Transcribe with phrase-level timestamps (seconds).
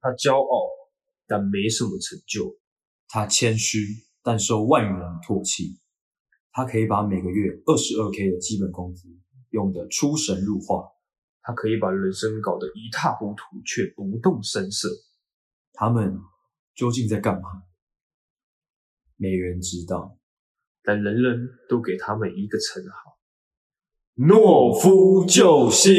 [0.00, 0.68] 他骄傲，
[1.26, 2.56] 但没什么成就；
[3.08, 3.78] 他谦虚，
[4.22, 4.94] 但受万人
[5.26, 5.78] 唾弃。
[6.52, 9.08] 他可以把每个月二十二 K 的基本工资
[9.50, 10.88] 用得出神入化，
[11.42, 14.88] 他可以把人生搞得一塌糊涂，却不动声色。
[15.72, 16.18] 他们
[16.74, 17.48] 究竟在干嘛？
[19.16, 20.18] 没人知道，
[20.82, 23.18] 但人人都给他们一个称号：
[24.16, 25.92] 懦夫救星。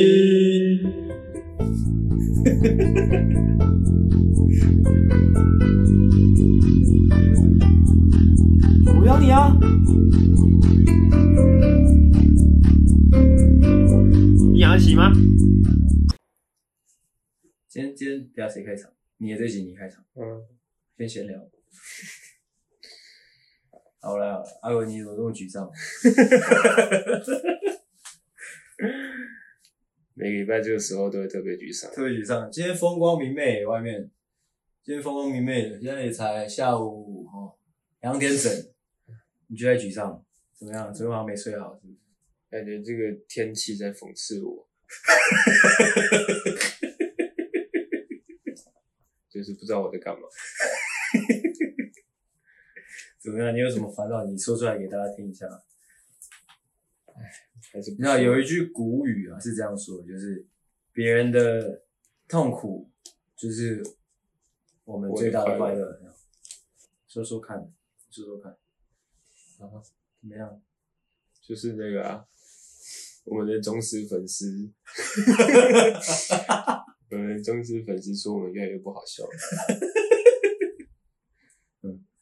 [9.00, 9.56] 我要你啊！
[14.52, 15.12] 你养得起吗？
[17.68, 18.92] 今天今天不要谁开场？
[19.18, 20.04] 你的这集你开场。
[20.16, 20.42] 嗯，
[20.98, 21.40] 先闲聊。
[24.02, 25.70] 好了，阿文，你怎么这么沮丧？
[30.22, 31.92] 每个礼拜这个时候都会特别沮丧。
[31.92, 32.48] 特别沮丧。
[32.52, 34.08] 今天风光明媚，外面
[34.84, 37.58] 今天风光明媚的，现在也才下午哦
[38.02, 38.54] 两点整，
[39.48, 40.24] 你就在沮丧？
[40.54, 40.94] 怎么样？
[40.94, 41.96] 昨天晚上没睡好是不是？
[42.52, 44.70] 感觉这个天气在讽刺我。
[49.28, 50.22] 就是不知道我在干嘛。
[53.18, 53.56] 怎么样？
[53.56, 54.24] 你有什么烦恼？
[54.26, 55.48] 你说出来给大家听一下。
[57.22, 57.32] 哎，
[57.74, 60.48] 还是不那有一句古语啊，是这样说的，就是
[60.92, 61.84] 别人的
[62.28, 62.90] 痛苦
[63.36, 63.84] 就是
[64.86, 66.02] 我们最大的快乐。
[67.08, 67.72] 说说看，
[68.10, 68.52] 说说看，
[69.60, 69.84] 啊，
[70.22, 70.62] 怎么样？
[71.42, 72.26] 就是那个啊，
[73.26, 74.72] 我们的忠实粉丝。
[77.12, 79.30] 我们忠实粉丝说我们越来越不好笑了。
[81.82, 82.06] 嗯，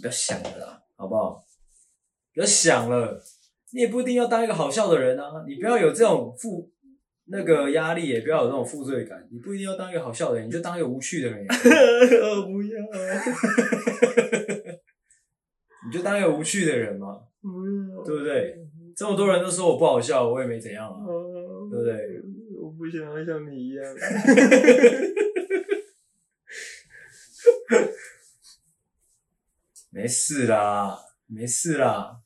[0.00, 1.44] 不要想了啦，好不好？
[2.34, 3.22] 不要想了，
[3.72, 5.44] 你也不一定要当一个好笑的人啊。
[5.46, 6.70] 你不要有这种负
[7.26, 9.26] 那个压力，也不要有那种负罪感。
[9.30, 11.44] 你不一定要当一个好笑的人，你就当一个无趣的人。
[11.48, 12.78] 我不要，
[15.86, 17.20] 你就当一个无趣的人嘛，
[18.04, 18.56] 对不对？
[18.96, 20.96] 这么多人都说我不好笑，我也没怎样啊，
[21.70, 22.20] 对不对？
[22.60, 23.84] 我不想要像你一样，
[29.90, 30.98] 没事啦，
[31.30, 32.22] 没事啦。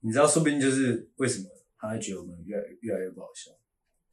[0.00, 3.50] 你知道，说不定就是为什么他会觉得我们越来越来越不好笑，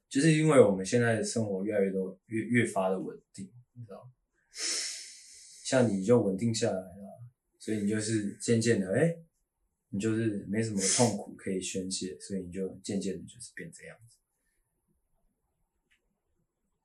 [0.10, 4.10] 就是因为我们现在的生活越来越多越越发的稳定，你知道？
[5.64, 7.24] 像你就稳定下来了，
[7.60, 9.24] 所以你就是渐渐的，哎、欸。
[9.90, 14.18] 你就是没什么痛苦可以宣泄，所以你就渐渐的就是变这样子。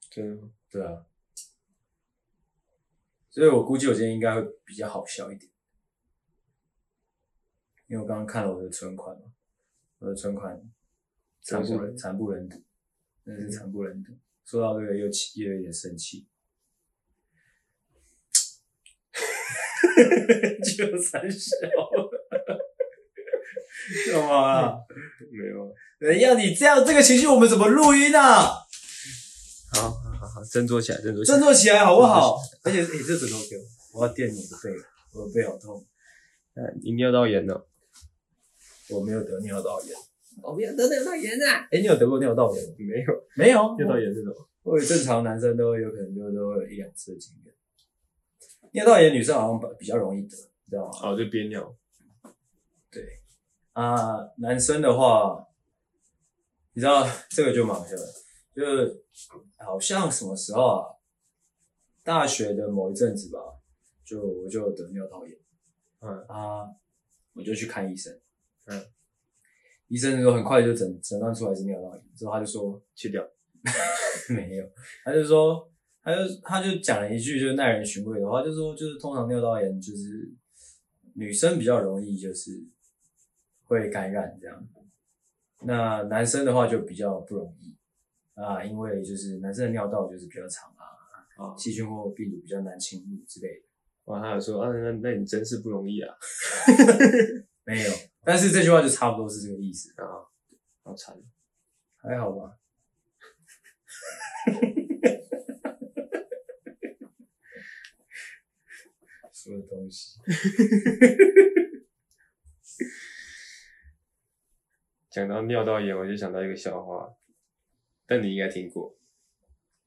[0.09, 0.49] 真的？
[0.71, 1.04] 对啊。
[3.32, 5.50] 所以我估计我今天应该会比较好笑一点，
[7.87, 9.22] 因为我刚刚看了我的存款嘛，
[10.00, 10.62] 我的存款
[11.41, 12.62] 惨不忍惨不忍睹，
[13.25, 14.12] 真的是惨不忍睹。
[14.44, 16.28] 说到这个又气又有点生气，
[20.76, 21.56] 就三笑。
[24.12, 24.76] 干嘛啊？
[25.31, 25.75] 没有。
[25.98, 28.59] 人要你这样这个情绪，我们怎么录音啊？
[29.72, 32.38] 好好振作起来，振作起来，振作起来，好不好？
[32.65, 33.56] 而且，哎、欸，这枕头给
[33.93, 34.75] 我，我要垫你的背，
[35.12, 35.84] 我的背好痛。
[36.82, 37.66] 你尿道炎了？
[38.91, 39.97] 我没有得尿道炎，
[40.42, 41.66] 我没有得尿道炎啊！
[41.71, 42.75] 诶、欸，你有得过尿道炎吗？
[42.78, 43.76] 没有，没有。
[43.76, 44.48] 尿道炎是什么？
[44.62, 47.54] 我以为正常男生都有可能就都会有一两次的经验。
[48.72, 50.91] 尿道炎女生好像比较容易得，你知道吗？
[51.03, 51.75] 哦，就憋尿。
[52.91, 53.03] 对。
[53.72, 55.47] 啊，男生的话，
[56.75, 58.03] 你知道这个就蛮好笑的，
[58.54, 59.04] 就是
[59.58, 60.86] 好像什么时候啊，
[62.02, 63.38] 大学的某一阵子吧，
[64.04, 65.36] 就我就得尿道炎，
[66.00, 66.24] 嗯。
[66.28, 66.68] 啊，
[67.34, 68.18] 我就去看医生，
[68.66, 68.84] 嗯，
[69.88, 73.26] 医生说很快就诊诊断出来是尿道炎，之后他就说去掉，
[74.30, 74.66] 没有，
[75.04, 75.70] 他就说
[76.02, 80.30] 他就他就讲了一句就是耐人寻味的话，就说就是通常尿道炎就是
[81.14, 82.64] 女生比较容易就是。
[83.64, 84.68] 会感染这样，
[85.60, 87.74] 那男生的话就比较不容易
[88.34, 90.84] 啊，因为就是男生的尿道就是比较长啊，
[91.36, 93.66] 啊，细菌或病毒比较难侵入之类的。
[94.04, 96.15] 哇，他有说啊，那那你真是不容易啊。
[97.65, 97.91] 没有，
[98.24, 100.06] 但是这句话就差不多是这个意思啊，
[100.83, 101.16] 好惨，
[101.97, 102.59] 还好吧。
[109.33, 110.18] 什么东西。
[115.10, 117.12] 讲到尿道炎，我就想到一个笑话，
[118.12, 118.94] 但你应该听过，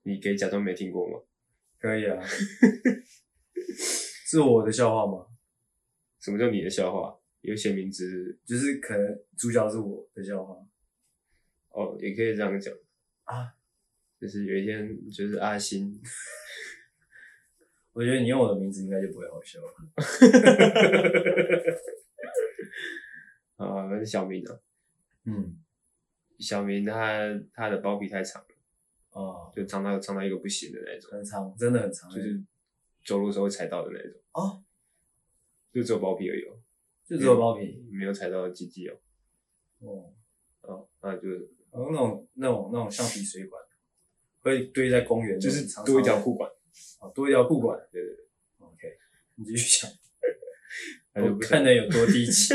[0.01, 1.19] 你可以假装没听过吗？
[1.77, 2.19] 可以啊，
[4.25, 5.27] 是我的笑话吗？
[6.19, 7.15] 什么叫你的笑话？
[7.41, 10.57] 有写名字，就是可能主角是我的笑话。
[11.69, 12.73] 哦，也可以这样讲。
[13.25, 13.53] 啊，
[14.19, 16.01] 就是有一天就是阿星，
[17.93, 19.75] 我觉得你用我的名字应该就不会好笑了。
[23.57, 24.59] 啊，那是小明啊，
[25.25, 25.59] 嗯，
[26.39, 28.47] 小明他他的包皮太长了，
[29.11, 32.43] 哦，就长到长到一个不行的那种，很长，真的很长，就是
[33.05, 34.19] 走路的时候会踩到的那种。
[34.33, 34.63] 哦，
[35.71, 36.43] 就只有包皮而已，
[37.05, 38.97] 就只有包皮，没有踩到鸡鸡哦。
[39.79, 40.13] 哦，
[40.61, 41.29] 哦，那就
[41.71, 43.61] 哦那种那种那种橡皮水管，
[44.41, 46.49] 会堆在公园，就是多一条裤管，
[46.99, 48.25] 哦，多一条裤管，对对对
[48.59, 48.97] ，OK，
[49.35, 49.91] 你继续想，
[51.13, 52.53] 他就我看得有多低级，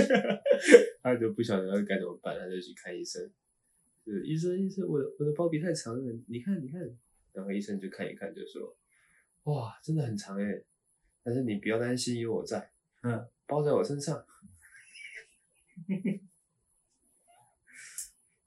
[1.02, 3.30] 他就不晓得该怎么办，他就去看医生，
[4.10, 6.80] 就是医生医生，我的我的包皮太长了，你看你看，
[7.32, 8.76] 然后医生就看一看，就说，
[9.44, 10.64] 哇，真的很长诶，
[11.22, 12.72] 但是你不要担心，有我在，
[13.04, 14.26] 嗯，包在我身上。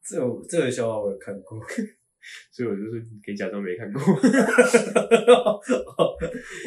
[0.03, 1.57] 这个、这个笑话我有看过，
[2.51, 4.01] 所以我就是可以假装没看过，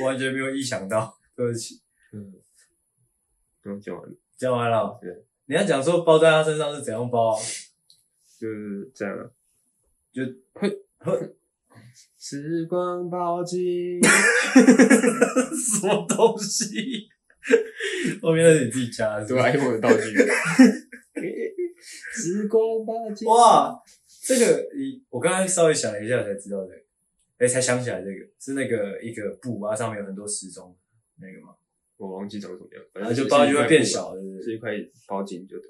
[0.00, 1.82] 我完全没有意想到，对不起。
[2.12, 2.32] 嗯，
[3.60, 4.98] 刚讲完了，讲完了。
[5.02, 7.42] 对，你要讲说包在他身上是怎样包啊？
[8.38, 9.30] 就是这样啊，
[10.12, 10.22] 就
[10.52, 10.68] 会
[10.98, 11.34] 会
[12.18, 17.08] 时光包机，什么东西？
[18.20, 20.00] 后面那是你自己加的，对吧，因为我的道具。
[22.12, 23.80] 时光包机，哇，
[24.22, 26.74] 这个你我刚才稍微想了一下才知道的，
[27.38, 30.76] 哎，才想起来这个是那个一个布啊，上面有很多时钟
[31.20, 31.54] 那个吗？
[31.96, 34.54] 我忘记长什么样，反正就包就会变小，是？
[34.54, 34.72] 一块
[35.06, 35.68] 包巾就对。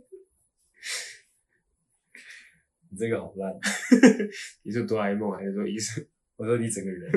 [2.90, 3.54] 你这个好烂，
[4.62, 6.04] 你说哆啦 A 梦还是说医生？
[6.36, 7.10] 我说你整个人。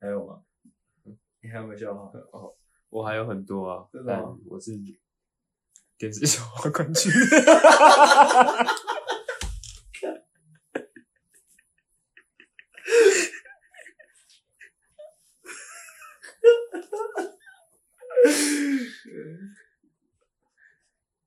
[0.00, 0.42] 还有吗？
[1.42, 2.10] 你还有没有笑话？
[2.32, 2.54] 哦，
[2.88, 4.38] 我还有很多啊，真的吗？
[4.46, 4.72] 我是
[5.98, 7.12] 电视笑话冠军。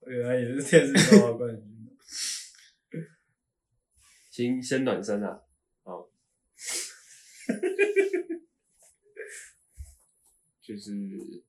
[0.08, 1.66] 原来也是电视笑话冠军。
[4.42, 5.44] 先先暖身啊，
[5.84, 6.10] 好。
[10.60, 11.44] 就是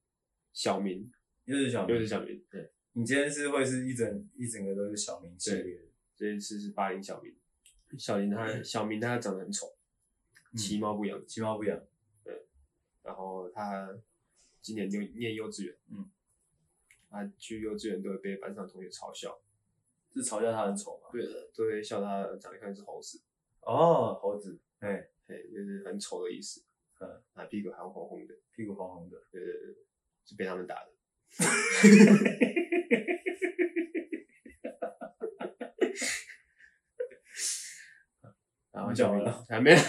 [0.52, 1.10] 小明，
[1.44, 2.44] 又是小明，又是小明。
[2.50, 5.80] 对，你今天是会是一整一整个都是小明系列。
[6.14, 7.34] 这一次是八零小明，
[7.98, 9.74] 小明他、嗯、小明他长得很丑，
[10.56, 11.82] 其貌不扬，其貌不扬。
[12.22, 12.44] 对，
[13.02, 13.98] 然后他
[14.60, 16.10] 今年就念幼稚园，嗯，
[17.08, 19.40] 他去幼稚园都会被班上同学嘲笑，
[20.14, 21.08] 是嘲笑他很丑吗？
[21.12, 23.20] 对的，都会笑他长得像一只猴子。
[23.60, 26.64] 哦，猴子，哎，对，就是很丑的意思。
[27.00, 29.74] 嗯，啊，屁股还红红的，屁股红红的，对对对，
[30.24, 30.92] 是被他们打的。
[38.72, 39.72] 然后小明还没，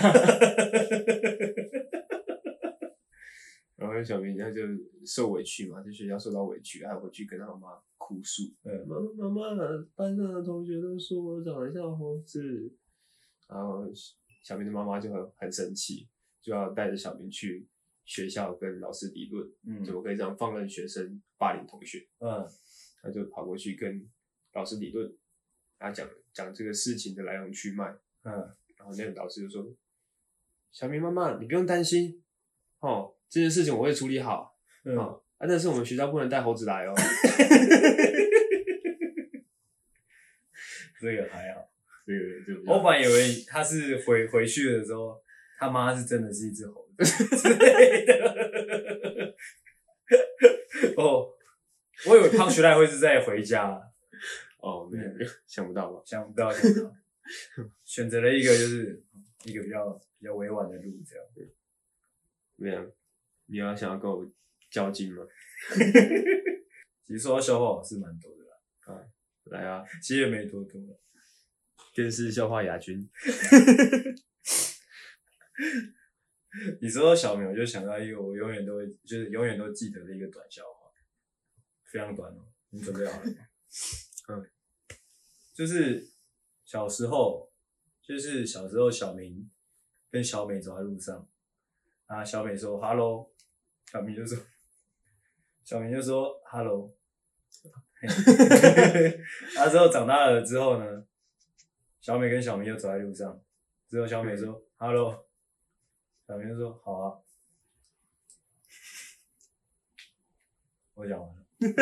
[3.75, 4.61] 然后小明他就
[5.05, 7.81] 受委屈嘛，在学校受到委屈，还回去跟他妈
[8.13, 8.43] 哭诉。
[8.63, 12.71] 嗯，妈妈妈妈，班上的同学都说我长得像猴子，
[13.49, 13.85] 然后
[14.43, 16.07] 小明的妈妈就很很生气。
[16.41, 17.65] 就要带着小明去
[18.03, 22.05] 学校跟老师理论，嗯，怎么可以这样放任学生霸凌同学？
[22.19, 22.45] 嗯，
[23.01, 24.05] 他就跑过去跟
[24.51, 25.09] 老师理论，
[25.79, 27.85] 他讲讲这个事情的来龙去脉，
[28.23, 28.33] 嗯，
[28.77, 29.73] 然后那个老师就说
[30.73, 32.21] ：“小明妈妈，你不用担心，
[32.79, 34.97] 哦，这件事情我会处理好，嗯，
[35.43, 36.93] 啊，但是我们学校不能带猴子来哦。
[41.01, 41.69] ”这个还好，
[42.07, 45.21] 这个就我本来以为他是回回去的时候。
[45.55, 47.05] 他妈是真的是一只猴子
[47.37, 49.35] 之类的。
[50.97, 51.31] 哦，
[52.05, 53.81] 我以为胖学赖会是在回家。
[54.57, 56.01] 哦，没有，没有，想不到吧？
[56.05, 56.93] 想不到，想不到。
[57.85, 59.01] 选择了一个就是
[59.45, 61.25] 一个比较比较委婉的路，这样。
[62.57, 62.93] 没有，
[63.45, 64.25] 你要想要跟我
[64.73, 65.23] 较劲吗？
[67.05, 68.57] 其实说到笑话我是蛮多的啦。
[68.85, 68.99] 啊，
[69.45, 70.81] 来啊，其实也没多多。
[71.93, 72.99] 电视笑话亚军。
[76.81, 80.91] 你说到小明，我就想到一个我永远都会，就是永远都记得的一个短笑话，
[81.91, 82.47] 非常短哦。
[82.69, 83.31] 你准备好了吗？
[84.29, 84.49] 嗯，
[85.53, 86.09] 就是
[86.65, 87.51] 小时候，
[88.01, 89.51] 就是小时候，小明
[90.09, 91.29] 跟小美走在路上，
[92.05, 93.31] 啊，小美说 “hello”，
[93.91, 94.37] 小明就说，
[95.63, 96.93] 小明就说 “hello”，
[99.55, 101.05] 他之后长大了之后呢，
[102.01, 103.39] 小美跟小明又走在路上，
[103.89, 105.25] 之后小美说 “hello”。
[106.27, 107.15] 小明就说：“好啊。”
[110.95, 111.35] 我讲完了。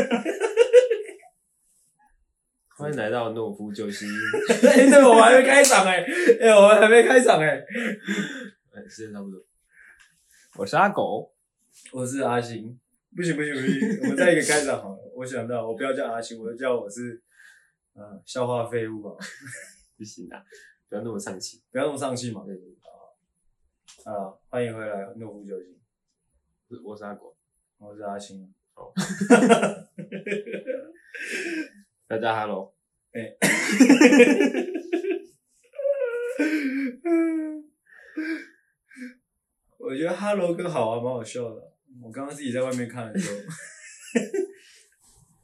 [2.77, 4.09] 欢迎来到诺夫救星。
[4.49, 6.03] 哎，对，我们还没开场哎，
[6.39, 7.63] 哎，我们还没开场哎。
[8.73, 9.39] 哎，时间差不多。
[10.55, 11.31] 我是阿狗，
[11.91, 12.79] 我是阿星。
[13.15, 15.11] 不行不行不行，我们再一个开场好了。
[15.15, 17.21] 我想到，我不要叫阿星，我就叫我是，
[17.93, 19.11] 呃，笑话废物吧。
[19.97, 20.41] 不行啊，
[20.87, 22.43] 不要那么丧气，不要那么丧气嘛。
[22.45, 22.71] 对对对。
[24.05, 25.77] 啊，欢迎回来，诺夫救星。
[26.83, 27.35] 我是阿果，
[27.79, 28.53] 我是阿星。
[28.73, 28.93] 好，
[32.07, 32.73] 大家哈喽。
[33.11, 33.35] 哎，
[39.77, 41.70] 我觉得哈喽更好玩，蛮好笑的。
[41.99, 43.29] 我刚刚自己在外面看的时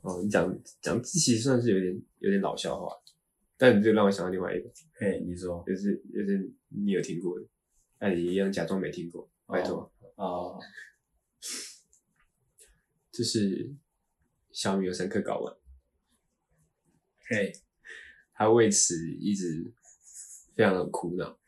[0.01, 2.95] 候，哦，你讲讲，其实算是有点有点老笑话，
[3.57, 4.71] 但你就让我想到另外一个。
[4.93, 7.45] 嘿，你说，就是就是你有听过的，
[7.99, 9.91] 那你一样假装没听过，拜托。
[10.15, 10.59] 哦。
[13.11, 13.73] 就是
[14.51, 15.55] 小米有三颗睾丸，
[17.27, 17.51] 嘿，
[18.31, 19.73] 他为此一直
[20.55, 21.39] 非常的苦恼，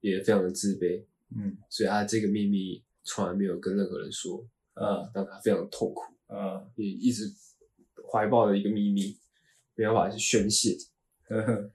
[0.00, 1.04] 也非常的自卑，
[1.36, 6.02] 嗯，所以他这个秘密从来没有跟任何人说，啊，让他非常痛苦，
[6.34, 7.24] 啊，也一直
[8.10, 9.16] 怀抱着一个秘密，
[9.74, 10.76] 没办法去宣泄，
[11.28, 11.70] 呵呵，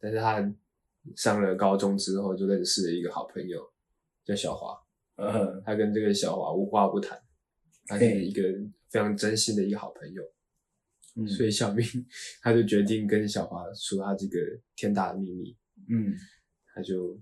[0.00, 0.54] 但是他
[1.16, 3.72] 上了高中之后就认识了一个好朋友，
[4.24, 4.78] 叫小华，
[5.16, 7.20] 嗯，他跟这个小华无话不谈。
[7.86, 8.42] 他是一个
[8.88, 10.22] 非常真心的一个好朋友，
[11.16, 11.84] 嗯，所以小明
[12.40, 14.38] 他就决定跟小华说他这个
[14.74, 15.54] 天大的秘密，
[15.90, 16.16] 嗯，
[16.74, 17.20] 他就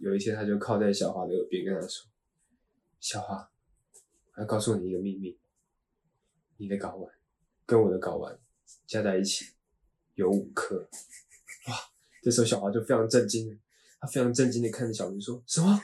[0.00, 2.04] 有一天他就靠在小华的耳边跟他说
[3.02, 3.50] ：“小花，
[4.36, 5.36] 我要告诉你一个秘密，
[6.56, 7.12] 你的睾丸
[7.66, 8.38] 跟我的睾丸
[8.86, 9.46] 加在一起
[10.14, 10.88] 有五颗。”
[11.66, 11.74] 哇！
[12.22, 13.58] 这时候小花就非常震惊，
[13.98, 15.82] 他非常震惊的看着小明说：“什么？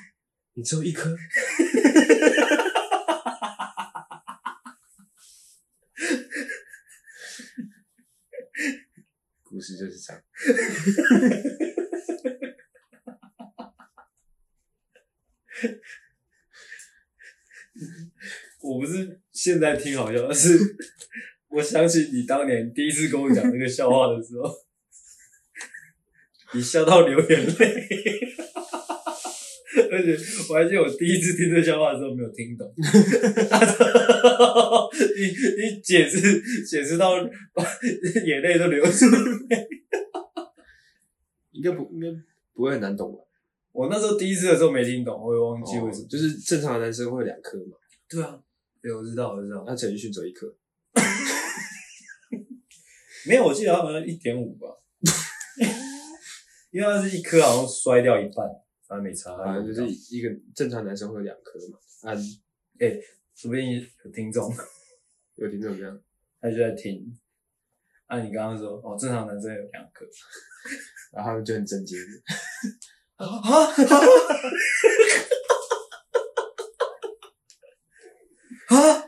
[0.54, 1.12] 你只有一颗？”
[9.42, 10.22] 故事就是这样。
[18.62, 20.58] 我不是现在听好笑，而 是
[21.48, 24.52] 我想起你当年第一次跟我讲那个笑话的时候，
[26.54, 27.88] 你笑到流眼泪。
[29.90, 30.12] 而且
[30.50, 32.70] 我还记得我第一次听这笑话的时候没有听懂，
[35.16, 37.16] 你你解释解释到
[38.26, 39.06] 眼泪都流出
[39.48, 39.66] 来，
[41.52, 42.08] 应该不应该
[42.52, 43.20] 不会很难懂吧？
[43.78, 46.04] 我那时候第一次的时候没听懂，我也忘记为什么。
[46.04, 47.76] 哦、就是正常的男生会两颗嘛？
[48.08, 48.36] 对啊，
[48.82, 49.62] 对，我知道，我知道。
[49.64, 50.52] 那陈奕迅只有一颗，
[53.28, 54.66] 没有，我记得他好像一点五吧，
[56.72, 58.48] 因为他是一颗好像摔掉一半。
[58.88, 61.78] 反正，没差，反正就是一个正常男生会有两颗嘛。
[62.02, 62.12] 啊，
[62.80, 63.00] 哎、欸，
[63.36, 64.52] 说不定有听众，
[65.36, 66.02] 有听众这样，
[66.40, 67.16] 他就在听。
[68.06, 70.04] 啊，你刚刚说哦，正常男生有两颗，
[71.12, 71.96] 然后他们就很震惊。
[73.18, 73.66] 啊啊！
[78.68, 79.04] 啊！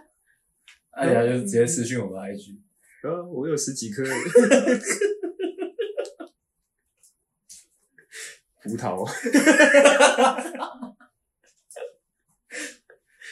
[0.92, 2.58] 哎呀，就直接私讯我们 IG。
[3.02, 4.02] 啊，我有十几颗。
[8.62, 9.04] 葡萄，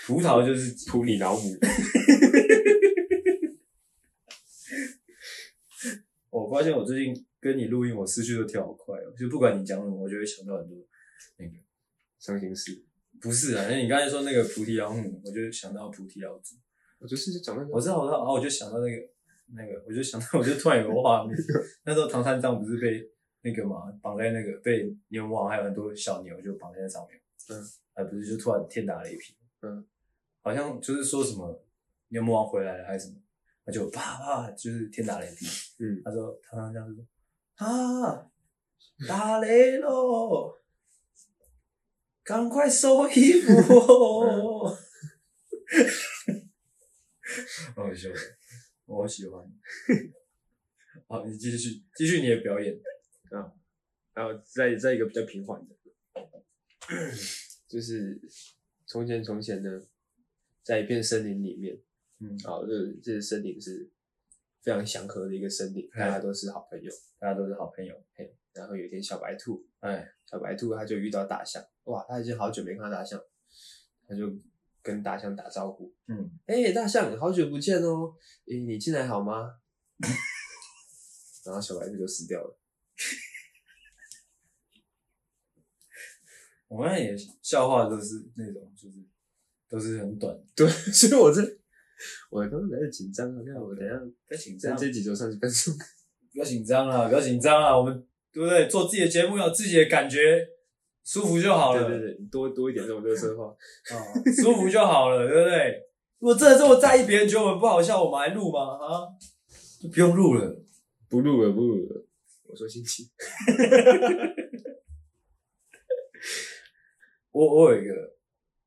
[0.07, 1.55] 葡萄就是普里老母。
[6.31, 10.77] 我发现我最近跟你录音，我思绪都跳好快哦，就不管你讲什么，我就会想到很多
[11.39, 11.53] 那个
[12.19, 12.85] 伤心事。
[13.21, 16.57] 不是啊，那你刚才说那个菩提老母，我就想到菩提老祖。
[16.99, 19.09] 我就是讲那个，我知道，我知道，然后我就想到那个
[19.55, 21.37] 那个，我就想到，我就突然有个画面，
[21.85, 23.11] 那时候唐三藏不是被。
[23.41, 27.19] 那个嘛，绑在那个被牛魔王还有很多小牛就绑在那上面，
[27.51, 27.65] 嗯，
[27.95, 29.87] 还不是就突然天打雷劈，嗯，
[30.43, 31.65] 好像就是说什么
[32.09, 33.21] 牛魔王回来了还是什么，
[33.65, 35.47] 他就啪啪就是天打雷劈，
[35.79, 37.07] 嗯，他说唐三藏是说
[37.59, 38.31] 啊
[39.07, 40.59] 打雷喽，
[42.25, 44.77] 赶快收衣服， 哦，
[47.77, 48.09] 好笑，
[48.87, 49.45] 我好喜欢，
[51.07, 52.75] 好，你继续继续你的表演。
[53.31, 53.53] 啊，
[54.15, 55.77] 然后再再一个比较平缓的，
[57.69, 58.21] 就是
[58.87, 59.83] 从前从前呢，
[60.63, 61.79] 在一片森林里面，
[62.21, 63.91] 嗯，好，这这个森林是
[64.69, 73.19] 非常祥和的一个森林，大家都是好朋友，大家都是好朋友，嘿，然后有一天小白兔，哎，小白兔它就遇到大象，哇，它已经好久没看到大象，
[74.07, 74.31] 它就
[74.83, 78.15] 跟大象打招呼，嗯，哎，大象，好久不见哦，
[78.47, 79.59] 哎，你进来好吗？
[81.47, 82.59] 然后小白兔就死掉了。
[86.69, 88.99] 我们也笑话都是那种，就是
[89.67, 90.39] 都是很短。
[90.55, 91.41] 对，所以我这
[92.31, 93.95] 我刚刚在紧张，我看我等下
[94.29, 95.75] 在紧张，这几周三十分钟。
[96.33, 98.67] 不要紧张啊，不要紧张啊，我们对不对？
[98.69, 100.47] 做自己的节目要自己的感觉
[101.05, 101.89] 舒服就好了。
[101.89, 103.95] 对对对，多多一点这种热身话啊，
[104.43, 105.85] 舒服就好了，对不对？
[106.19, 108.61] 如果真的这么在意别人觉得我们不好笑，我们还录吗？
[108.79, 109.07] 啊，
[109.81, 110.61] 就不用录了，
[111.09, 112.05] 不录了，不录了。
[112.45, 113.07] 我说心情。
[117.31, 117.95] 我我有一个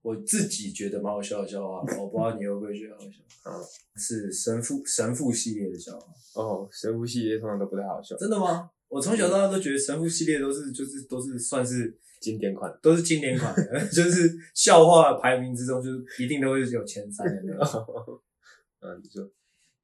[0.02, 3.22] 我自己觉得蛮好笑的笑话，我不知道你会不会觉得好笑。
[3.50, 3.58] 啊，
[3.96, 6.14] 是神父神父系列的笑话。
[6.36, 8.16] 哦，神父系列通常都不太好笑。
[8.18, 8.70] 真的吗？
[8.88, 13.56] 我从小到大都觉得神父系列都是就是都是算是经典款，都是经典款，
[13.94, 18.22] 就是笑话排名之中就是一定都会有前三的那种。
[18.82, 19.32] 嗯，你说，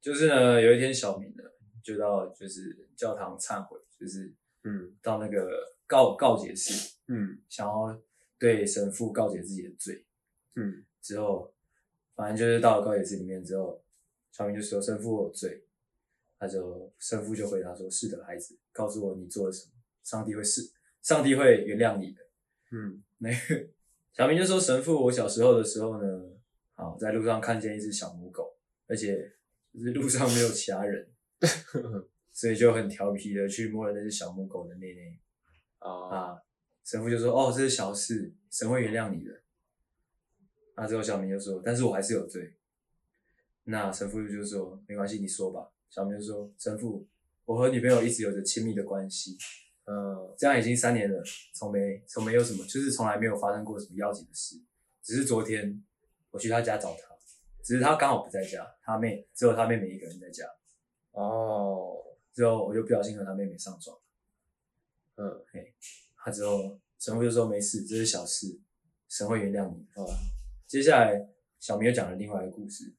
[0.00, 1.44] 就是呢，有一天小明呢
[1.82, 4.32] 就到就是教堂忏悔，就是
[4.64, 5.48] 嗯到那个
[5.86, 8.00] 告告解室，嗯想要。
[8.40, 10.06] 对神父告解自己的罪，
[10.56, 11.52] 嗯，之后，
[12.14, 13.82] 反正就是到了告解室里面之后，
[14.32, 15.64] 小明就说神父有罪，
[16.38, 20.70] 他就神父就回答说：是的，孩子，告诉我你做了什么，上帝会是，
[21.02, 22.22] 上帝会原谅你的，
[22.72, 23.68] 嗯， 那个
[24.12, 26.24] 小明就说神父，我小时候的时候呢，
[26.74, 29.32] 好在路上看见一只小母狗，而且
[29.72, 31.08] 就是路上没有其他人，
[32.32, 35.20] 所以就很调皮的去摸了那只小母狗的内内，
[35.78, 36.08] 啊。
[36.16, 36.42] 啊
[36.84, 39.30] 神父就说：“哦，这是小事，神会原谅你的。”
[40.80, 42.54] 那之后小明就说：“但是我还是有罪。”
[43.64, 47.04] 那神父就说：“没关系，你说吧。”小明就说：“神父，
[47.44, 49.36] 我和女朋友一直有着亲密的关系，
[49.86, 51.20] 呃，这样已经三年了，
[51.52, 54.56] 从没从没有什么，就是从来没有发生过什么要紧的事。
[55.02, 55.82] 只是昨天
[56.30, 57.16] 我去他家找他，
[57.64, 60.44] 只是他刚好不在家，他妹只有他妹妹一个人在家。
[61.10, 61.96] 哦，
[62.32, 63.98] 之后我就不小心和他妹妹上床。
[65.16, 65.74] 嗯，嘿。”
[66.16, 68.60] 他之后，神父就说没事，这是小事，
[69.08, 70.12] 神会原谅你，好吧？
[70.68, 72.92] 接下来，小明又讲了另外一个故事。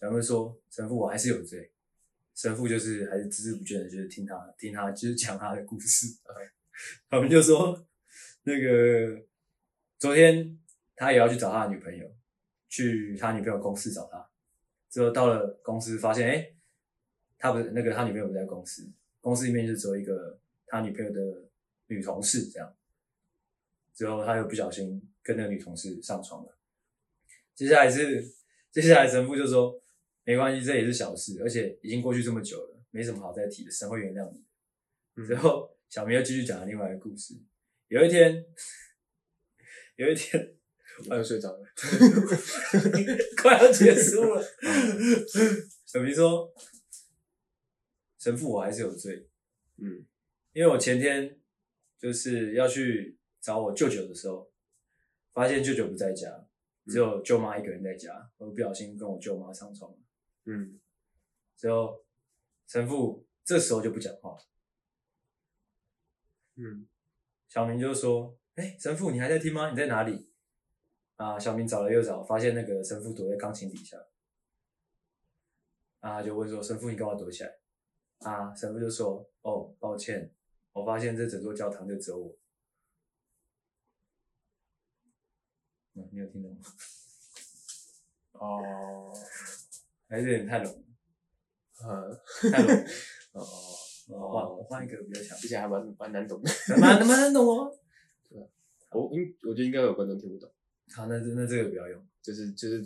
[0.00, 1.72] 小明说：“神父，我还是有罪。”
[2.34, 6.08] 神父就是还是孜孜不倦的，就是听他听他，就是讲他的故事。
[7.08, 7.86] 小明就说
[8.42, 9.22] ：“那个
[9.98, 10.58] 昨天
[10.96, 12.10] 他也要去找他的女朋友，
[12.68, 14.28] 去他女朋友公司找他。
[14.90, 16.52] 之后到了公司，发现哎，
[17.38, 21.48] 他不是那个他女朋友不在公司，公司里面就只有一个他女朋友的。”
[21.88, 22.74] 女同事这样，
[23.92, 26.56] 之后他又不小心跟那个女同事上床了。
[27.54, 28.22] 接下来是，
[28.72, 29.80] 接下来神父就说
[30.24, 34.42] ：“没关系，这也是小事，而且已经过去这么久了，没什么好再提的，神会原谅你。”
[35.26, 37.34] 之后小明又继续讲了另外一个故事。
[37.88, 38.44] 有一天，
[39.96, 40.54] 有一天，
[41.08, 41.64] 我又睡着了，
[43.42, 44.42] 快要结束了。
[45.84, 46.52] 小明说
[48.18, 49.28] ：“神父，我还是有罪，
[49.76, 50.06] 嗯，
[50.52, 51.38] 因为我前天。”
[52.02, 54.50] 就是要去找我舅舅的时候，
[55.32, 56.48] 发现舅舅不在家，
[56.86, 59.98] 只有舅妈一个人在家，我不小心跟我舅妈上床了。
[60.44, 60.80] 嗯，
[61.56, 62.04] 之后
[62.66, 64.36] 神父这时候就不讲话。
[66.56, 66.86] 嗯，
[67.48, 69.70] 小明就说：“哎、欸，神父，你还在听吗？
[69.70, 70.30] 你在哪里？”
[71.16, 73.96] 啊，小明找了又找，发现那个神父躲在钢琴底下。
[76.00, 77.58] 啊，就问说：“神父，你干嘛躲起来？”
[78.20, 80.32] 啊，神父就说：“哦，抱歉。”
[80.72, 82.36] 我发现这整座教堂就只有我。
[85.94, 86.60] 嗯，你有听懂吗？
[88.32, 89.12] 哦，
[90.08, 90.84] 还是有点太冷。
[91.84, 92.18] 嗯，
[92.50, 92.86] 太冷。
[93.32, 93.40] 哦
[94.08, 96.50] 哦，换我换一个比较强，而且还蛮蛮难懂的。
[96.76, 97.72] 蛮蛮难懂哦。
[98.28, 98.38] 对，
[98.90, 100.50] 我应我觉得应该有观众听不懂。
[100.94, 102.82] 好，那那这个不要用，就是就是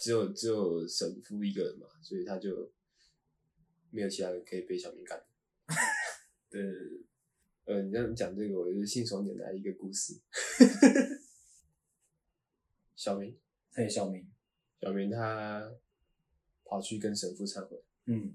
[0.00, 2.70] 只有只有神父一个人嘛，所以他就
[3.90, 5.22] 没有其他人可以被小明干。
[6.48, 7.04] 对对对。
[7.66, 10.20] 呃，你这样讲这个，我就是信手拈来一个故事。
[13.04, 13.36] 小明，
[13.74, 14.26] 嘿，小明，
[14.80, 15.70] 小明他
[16.64, 18.34] 跑去跟神父忏悔，嗯，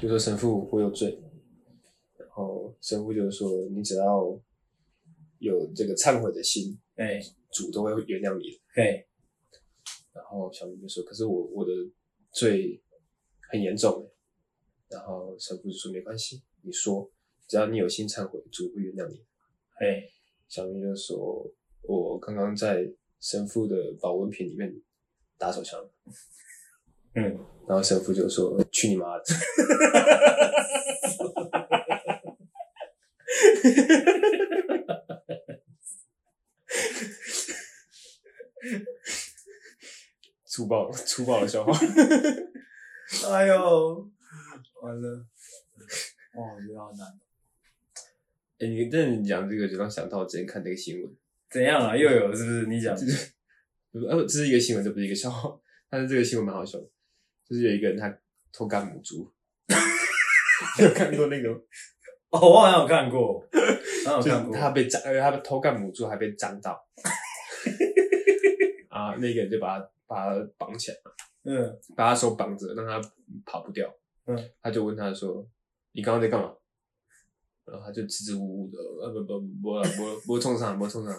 [0.00, 1.22] 就说神父我有罪，
[2.18, 4.36] 然后神父就是说你只要
[5.38, 7.20] 有这个忏悔的心，哎，
[7.52, 9.06] 主都会原谅你的，嘿。
[10.12, 11.70] 然后小明就说，可是我我的
[12.32, 12.82] 罪
[13.48, 14.10] 很严重，
[14.88, 17.08] 然后神父就说没关系，你说。
[17.46, 19.24] 只要你有心忏悔，主会原谅你。
[19.80, 20.02] 哎，
[20.48, 22.88] 小明就说：“我刚刚在
[23.20, 24.74] 神父的保温瓶里面
[25.38, 25.78] 打手枪。”
[27.14, 27.22] 嗯，
[27.66, 29.24] 然后神父就说：“去你妈的！”
[40.44, 41.72] 粗暴粗暴的笑话。
[43.32, 44.10] 哎呦，
[44.82, 45.26] 完了！
[46.34, 47.08] 哦，你好难。
[48.58, 51.16] 哎、欸，你这你讲这个，就让想到我之前看那个新闻。
[51.50, 51.96] 怎样啊？
[51.96, 52.66] 又有是不是？
[52.66, 53.32] 你讲，就是，
[54.08, 55.58] 呃，这是一个新闻，这不是一个笑话。
[55.88, 56.86] 但是这个新闻蛮好笑的，
[57.48, 58.16] 就是有一个人他
[58.52, 59.28] 偷干母猪，
[60.78, 61.50] 你有看过那个？
[62.30, 63.44] 哦，我好像有看过，
[64.06, 64.56] 好像有看过。
[64.56, 66.80] 他被粘，呃，他偷干母猪还被粘到，
[68.88, 70.96] 啊，那个人就把他把他绑起来，
[71.42, 73.00] 嗯，把他手绑着，让他
[73.44, 73.92] 跑不掉，
[74.26, 75.44] 嗯，他就问他说
[75.90, 76.54] ：“你刚刚在干嘛？”
[77.70, 81.14] 然后他就支支吾吾的，呃，不不不不不冲上，不冲上，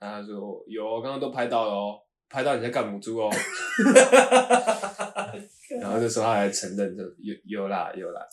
[0.00, 3.30] 他说：“有，刚刚都拍到了哦，拍到你在干母猪哦。
[5.80, 8.26] ”然后这时候他还承认，就有有啦有啦，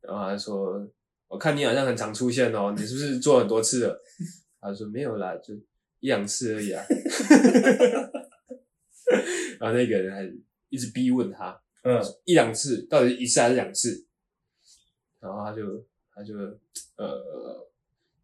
[0.00, 0.88] 然后他说。
[1.28, 4.00] 我看你好像很常出现哦，你是不是做很多次了？
[4.60, 5.52] 他说没有啦，就
[5.98, 6.84] 一两次而已啊。
[9.58, 10.22] 然后那个人还
[10.68, 14.06] 一直逼问他，嗯，一两次到底一次还是两次？
[15.18, 15.84] 然后他就
[16.16, 16.34] 他就
[16.96, 17.68] 呃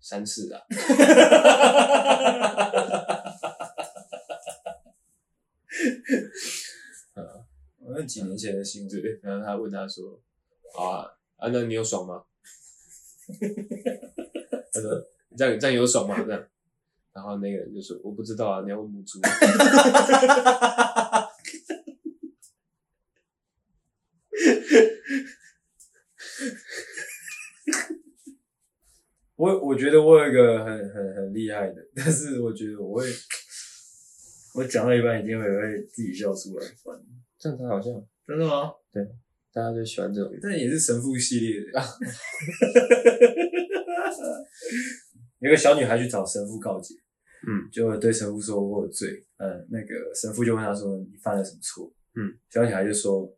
[0.00, 0.62] 三次啊。
[7.12, 7.44] 啊，
[7.94, 10.18] 那几年前的新闻，然后他问他说
[10.78, 11.05] 啊
[11.37, 12.24] 啊，那你有爽吗？
[14.72, 16.42] 他说：“这样这样有爽吗？”这样，
[17.12, 19.20] 然后那个人就说：“我不知道啊，你要问母猪。”
[29.37, 33.06] 我我觉得我有一个很很很厉害的，但是我觉得我会，
[34.54, 36.66] 我讲到一半一定会会自己笑出来。
[37.38, 37.90] 这样才好笑，
[38.26, 38.72] 真的吗？
[38.92, 39.02] 对。
[39.54, 41.66] 大家就喜欢这种，但也是神父系列的。
[45.40, 46.94] 有个小女孩去找神父告解，
[47.46, 53.30] 嗯，就对神父说：“我有罪。”嗯，那个神父就问她说：“你犯了什么错？”嗯，小女孩就说：“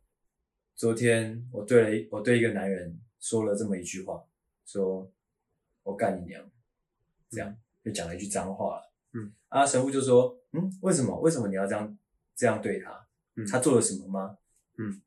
[0.76, 4.22] 昨天我对了一我对一个男人说了这么一句话，
[4.66, 5.10] 说
[5.82, 6.44] 我干你娘，
[7.30, 11.18] 这样就讲了一句脏话了。”嗯，啊，神父就说：“嗯，为什么？
[11.20, 11.98] 为什么你要这样
[12.36, 13.06] 这样对他？
[13.36, 14.36] 嗯，他做了什么吗？”
[14.76, 15.00] 嗯。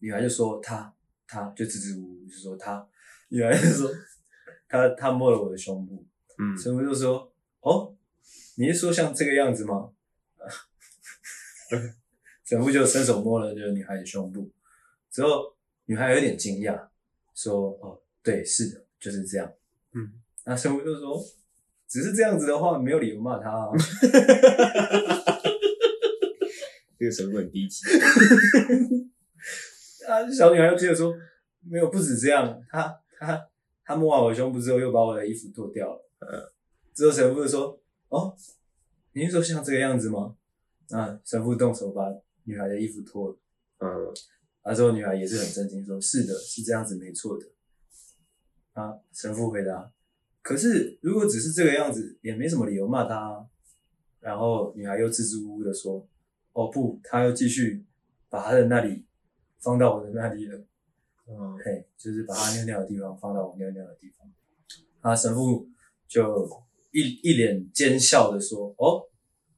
[0.00, 0.94] 女孩就说他，
[1.26, 2.86] 他就支支吾吾就说他，
[3.30, 3.90] 女孩就说
[4.68, 6.04] 他他摸了我的胸部，
[6.36, 7.96] 嗯，神父就说哦，
[8.56, 9.90] 你是说像这个样子吗？
[12.44, 14.50] 神父就伸手摸了这个女孩的胸部，
[15.10, 16.88] 之后女孩有点惊讶，
[17.34, 19.52] 说哦，对，是的，就是这样，
[19.92, 20.12] 嗯，
[20.44, 21.20] 那神父就说，
[21.88, 23.70] 只是这样子的话，没有理由骂他啊，
[26.98, 27.84] 这个神父很低级。
[30.06, 30.30] 啊！
[30.30, 31.14] 小女孩又接着说
[31.66, 33.48] ：“没有，不止这样，他他
[33.84, 36.10] 他摸完我胸部之后，又把我的衣服脱掉了。
[36.18, 36.52] 呃，
[36.94, 38.36] 之后神父就说：‘哦，
[39.12, 40.36] 你是说像这个样子吗？’
[40.92, 42.02] 啊，神父动手把
[42.44, 43.38] 女孩的衣服脱了。
[43.78, 43.88] 嗯，
[44.64, 47.46] 啊，之后女孩也是很震惊，说：‘是的，是这样子，没错的。’
[48.74, 49.92] 啊，神父回答
[50.42, 53.46] ：‘可是如果只是这个样子，也没什么理由骂他啊。’
[54.20, 56.04] 然后女孩又支支吾吾的说
[56.52, 57.84] ：‘哦不，他又继续
[58.28, 59.04] 把他的那里。’
[59.64, 60.58] 放到我的那里了，
[61.26, 64.30] 嗯，嘿，就是把他尿尿的地方放到我尿尿的地方。
[65.00, 65.66] 啊，神父
[66.06, 66.46] 就
[66.90, 69.08] 一一脸奸笑的说：“哦，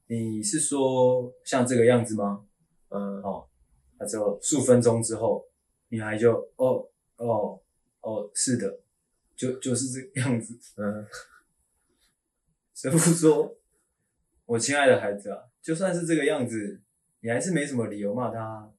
[0.07, 2.45] 你是说像这个样子吗？”
[2.87, 3.49] 嗯，哦，
[3.99, 5.47] 那之后数分钟之后，
[5.89, 7.61] 女孩就：“哦，哦，
[8.01, 8.79] 哦，是的，
[9.35, 11.07] 就就是这个样子。”嗯，
[12.75, 13.57] 神父说
[14.45, 16.81] ：“我亲爱的孩子啊，就算是这个样子，
[17.21, 18.71] 你还是没什么理由骂他。”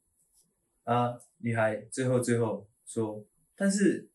[0.85, 1.21] 啊！
[1.41, 3.23] 女孩最后最后说
[3.55, 4.09] ：“但是，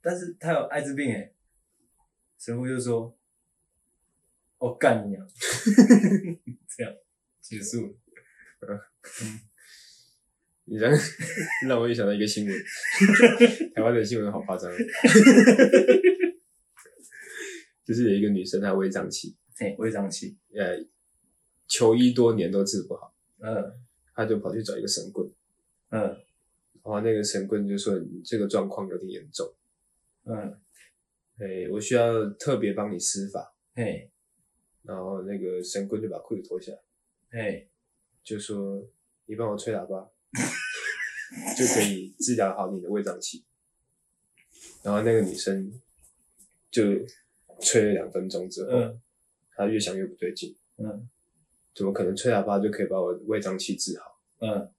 [0.00, 1.34] 但是他有艾滋病诶。”
[2.38, 3.18] 神父就说
[4.58, 5.26] ：“我干你娘！”
[6.68, 6.94] 这样
[7.40, 7.98] 结束
[8.60, 8.90] 了。
[9.22, 9.40] 嗯，
[10.70, 10.96] 你这样
[11.68, 12.56] 让我也想到一个新闻，
[13.74, 14.70] 台湾的新闻好夸张，
[17.84, 20.78] 就是有一个女生她胃胀气，哎，胃胀气，呃，
[21.66, 23.72] 求医多年都治不好，嗯，
[24.14, 25.28] 她就跑去找一个神棍。
[25.88, 29.52] 嗯，然后那个神棍就说，你这个状况有点严重，
[30.22, 30.56] 嗯，
[31.38, 34.08] 哎、欸，我需要特别帮你施法，嘿，
[34.84, 36.70] 然后那个神棍就把裤子脱下
[37.32, 37.68] 来，嘿，
[38.22, 38.88] 就说
[39.26, 40.08] 你帮我吹喇叭，
[41.56, 43.44] 就可以治疗好你的胃胀气。
[44.82, 45.72] 然后那个女生
[46.70, 46.82] 就
[47.60, 49.00] 吹了两分钟之后，嗯，
[49.56, 51.08] 她越想越不对劲，嗯，
[51.74, 54.20] 怎么可能吹喇叭就可以把我胃胀气治好？
[54.40, 54.72] 嗯。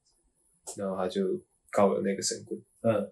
[0.77, 3.11] 然后她就告了那个神棍，嗯，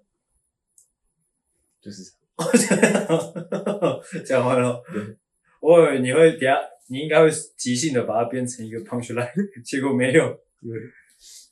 [1.81, 4.81] 就是这样，讲完了。
[4.93, 5.17] 对，
[5.59, 10.39] 我以为你会等下，你应该会即兴的把它变成一个 punch line，结果没有。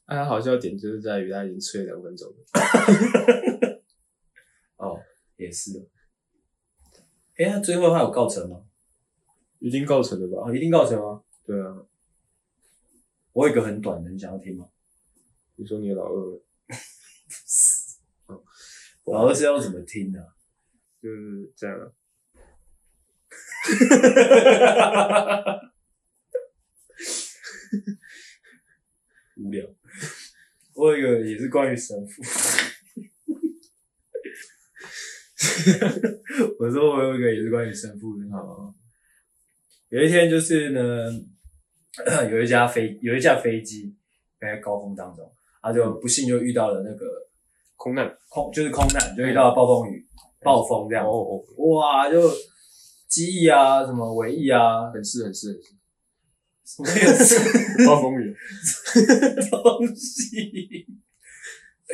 [0.08, 2.36] 对，啊，好笑点就是在于他已经吹了两分钟了。
[4.78, 4.98] 哦，
[5.36, 5.90] 也是。
[7.38, 8.64] 哎，他最后他有告成吗？
[9.60, 10.50] 已经告成了吧？
[10.50, 11.22] 哦，一定告成吗？
[11.46, 11.86] 对啊。
[13.34, 14.70] 我有一个很短的，你想要听吗？
[15.58, 16.42] 你说你老二了，
[19.06, 20.28] 老二是要怎么听呢、啊？
[21.02, 21.94] 就是这样。
[29.38, 29.66] 无聊。
[30.74, 32.22] 我有一个也是关于神父。
[36.60, 38.30] 我说我有一个也是关于神父的。
[38.32, 38.74] 好，
[39.90, 40.82] 有一天就是呢，
[42.30, 43.96] 有一架飞有一架飞机
[44.40, 47.06] 在高空当中，他就不幸就遇到了那个
[47.76, 50.08] 空难，空就是空难，就遇到了暴风雨、
[50.42, 51.06] 暴风这样。
[51.06, 51.44] 哦哦，
[51.76, 52.22] 哇，就
[53.08, 55.60] 机翼啊，什么尾翼啊，很是很是。
[56.68, 57.88] 什么意思？
[57.88, 58.36] 暴风雨，
[59.50, 60.86] 东西。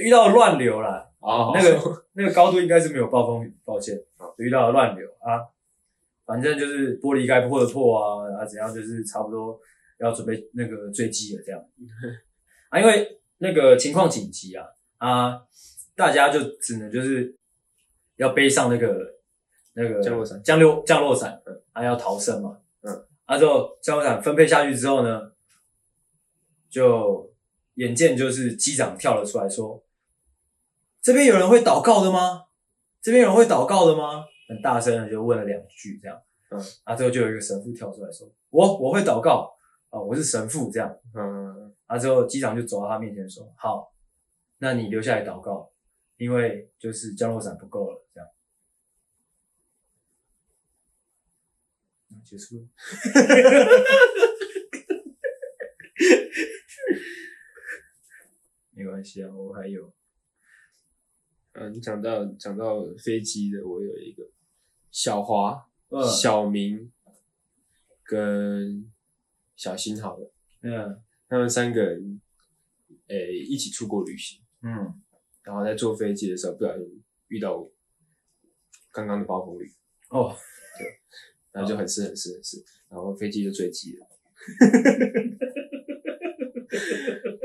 [0.01, 1.13] 遇到乱流了。
[1.19, 3.95] 啊，那个那个高度应该是没有暴风雨，抱歉。
[4.17, 5.45] 啊，遇到了乱流啊，
[6.25, 9.59] 反正就是玻璃盖破的破啊，啊怎样就是差不多
[9.99, 11.63] 要准备那个坠机了这样。
[12.69, 14.65] 啊，因为那个情况紧急啊。
[14.97, 15.43] 啊，
[15.95, 17.35] 大家就只能就是
[18.15, 19.15] 要背上那个
[19.75, 22.57] 那个降落伞，降落降落伞，嗯，还要逃生嘛，
[23.33, 25.31] 嗯，啊之后降落伞分配下去之后呢，
[26.69, 27.33] 就
[27.75, 29.83] 眼见就是机长跳了出来说。
[31.01, 32.45] 这边有人会祷告的吗？
[33.01, 34.25] 这边有人会祷告的吗？
[34.47, 39.53] 很大声的就问了两句，这样，嗯，啊，之后就有一个神父跳出来说：“我我会祷告
[39.89, 43.93] 啊，我是神父。”这样，嗯，啊，之后机长就走到他面前说：“好，
[44.59, 45.71] 那你留下来祷告，
[46.17, 48.29] 因为就是降落伞不够了。”这样，
[52.23, 52.67] 结束了。
[58.71, 59.93] 没关系啊，我还有。
[61.53, 64.27] 嗯，你讲到讲到飞机的，我有一个
[64.89, 66.91] 小华、嗯、小明
[68.03, 68.91] 跟
[69.55, 72.19] 小新，好了，嗯，他们三个人
[73.07, 74.99] 诶、欸、一起出国旅行，嗯，
[75.43, 77.69] 然后在坐飞机的时候不小心遇到
[78.91, 79.71] 刚刚的暴风雨，
[80.09, 80.35] 哦，
[80.79, 80.99] 对，
[81.53, 84.07] 然后就很湿很湿很湿，然后飞机就坠机了，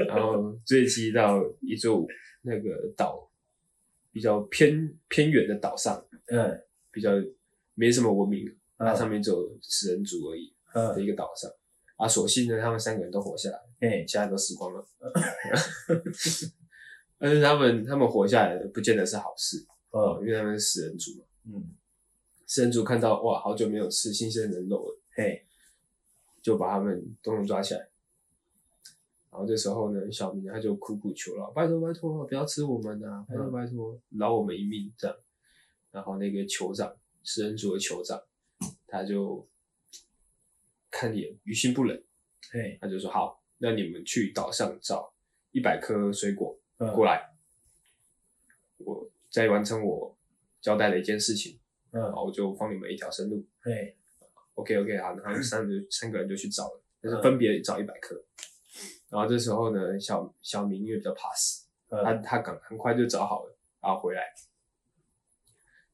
[0.08, 2.04] 然后坠机到一座
[2.42, 3.26] 那个岛。
[4.10, 7.10] 比较偏偏远的岛上，嗯，比较
[7.74, 11.48] 没什么文明，它、嗯、上面只有食人族而已，嗯，的一个岛上，
[11.96, 15.12] 啊，所幸呢，他们三个人都活下来，哎，其他都死光了，嗯、
[17.20, 21.76] 但是他们他们活下来不见得是好事，嗯，因为他们是食人族嘛，嗯，
[22.48, 25.46] 食人族看到哇，好久没有吃新鲜人肉了，嘿，
[26.40, 27.80] 就把他们统统抓起来。
[29.30, 35.14] 然后这时候呢，小明他就苦苦求饶，拜托拜托，不要吃我们呐、啊，拜托拜托，饶我们一命这样。
[35.90, 38.18] 然后那个酋长，食人族的酋长，
[38.86, 39.46] 他就
[40.90, 42.02] 看也于心不忍，
[42.50, 45.12] 嘿，他就说好，那你们去岛上找
[45.52, 46.58] 一百颗水果
[46.94, 47.30] 过来，
[48.48, 50.16] 嗯、我再完成我
[50.62, 51.60] 交代的一件事情，
[51.92, 53.96] 嗯，然后我就放你们一条生路，对
[54.54, 58.14] ，OK OK 好，然后三个三个人就去找了，就是分别找一百颗。
[59.08, 64.22] 然后这时候呢，小小明因为比较怕死，嗯、他他赶很快就找好了，然后回来，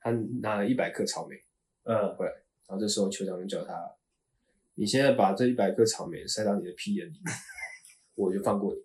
[0.01, 0.11] 他
[0.43, 1.37] 拿了一百颗草莓，
[1.85, 2.33] 嗯，回来，
[2.67, 3.93] 然后这时候酋长就叫他，
[4.75, 7.21] 你现在把这一百颗草莓塞到你的屁眼里，
[8.17, 8.83] 我就放过你。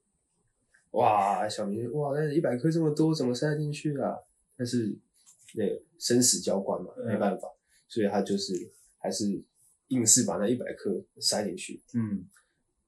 [0.91, 4.15] 哇，小明，哇，那一百颗这么多，怎么塞进去啊？
[4.55, 4.95] 但是
[5.55, 7.57] 那个生死交关嘛，没办法，嗯、
[7.87, 8.53] 所以他就是
[8.97, 9.43] 还是
[9.87, 12.27] 硬是把那一百颗塞进去，嗯。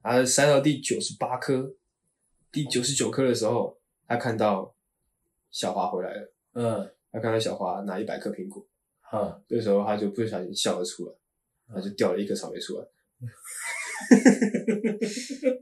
[0.03, 1.75] 他塞到第九十八颗，
[2.51, 4.75] 第九十九颗的时候，他看到
[5.51, 6.33] 小华回来了。
[6.53, 8.67] 嗯，他看到小华拿一百颗苹果。
[9.13, 11.13] 嗯，这时候他就不小心笑了出来，
[11.67, 12.87] 他就掉了一颗草莓出来。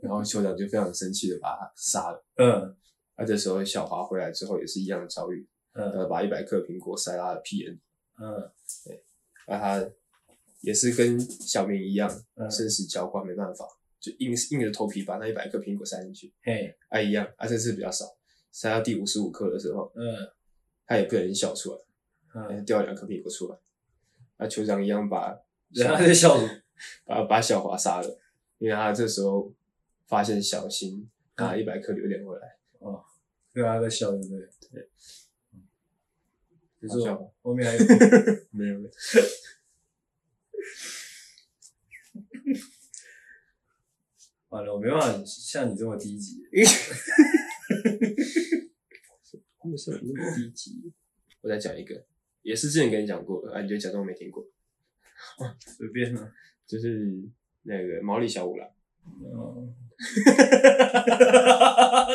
[0.01, 2.25] 然后酋长就非常生气的把他杀了。
[2.37, 2.77] 嗯，
[3.17, 5.45] 那这时候小华回来之后也是一样的遭遇。
[5.73, 7.79] 嗯，他把一百克苹果塞到他的屁眼里。
[8.19, 8.51] 嗯，
[8.85, 9.03] 对，
[9.47, 9.89] 那他
[10.61, 12.09] 也是跟小明一样，
[12.49, 13.67] 生死交关，没办法。
[13.99, 18.05] 就硬硬着头皮把那一百克苹果塞进去，嘿，啊一样，啊这次比较少，
[18.49, 20.05] 塞到第五十五克的时候，嗯，
[20.87, 21.81] 他也不小心笑出来，
[22.33, 23.57] 嗯，掉两颗苹果出来，
[24.37, 25.37] 那酋长一样把，
[25.75, 26.33] 他在笑，
[27.03, 28.19] 把把小华杀了，
[28.57, 29.51] 因为他这时候
[30.07, 33.03] 发现小新拿一百克榴莲回来，哦，
[33.53, 34.89] 对啊，在笑对不对？
[36.79, 37.05] 对，就是
[37.41, 37.79] 后面还有
[38.51, 38.89] 没有了？
[44.49, 46.41] 完了，我没办法像你这么低级。
[46.51, 46.65] 为
[49.77, 50.91] 什么那么低级？
[51.41, 52.03] 我再讲一个，
[52.41, 54.47] 也是之前跟你讲过的，啊，你就假装没听过。
[55.77, 56.33] 随便啊，
[56.65, 57.21] 就是
[57.63, 58.67] 那个毛利小五郎。
[59.33, 59.67] 哦。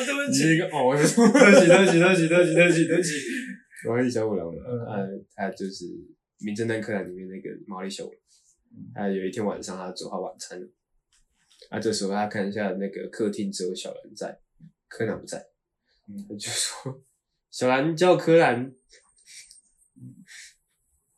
[0.04, 1.14] 对不起，哦，对不起，
[1.68, 3.10] 对不起，对不起，对不起，对不起，对不起。
[3.84, 5.86] 魔力小五郎嘛，呃，他就是
[6.38, 8.18] 名侦探柯南里面那个毛利小五郎。
[8.94, 10.60] 他有一天晚上，他做好晚餐。
[10.60, 10.68] 了，
[11.70, 14.36] 啊，这时候他看一下那个客厅只有小兰在，
[14.88, 15.38] 柯南不在，
[16.28, 17.04] 他就说
[17.50, 18.74] ：“小兰叫柯南。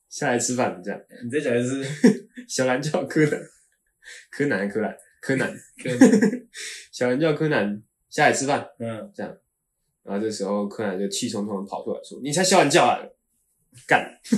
[0.09, 1.83] 下来吃饭。”这样，你再讲一次，
[2.47, 3.41] 小兰叫柯南，
[4.31, 4.97] 柯南柯南？
[5.21, 5.49] 柯南。
[5.83, 6.11] 柯南，
[6.93, 8.69] 小兰叫柯南下来吃饭。
[8.79, 9.39] 嗯，这样。
[10.07, 13.01] 然后这时候，柯南就气冲冲的跑出来说：“你才小懒叫啊！
[13.89, 14.21] 干！”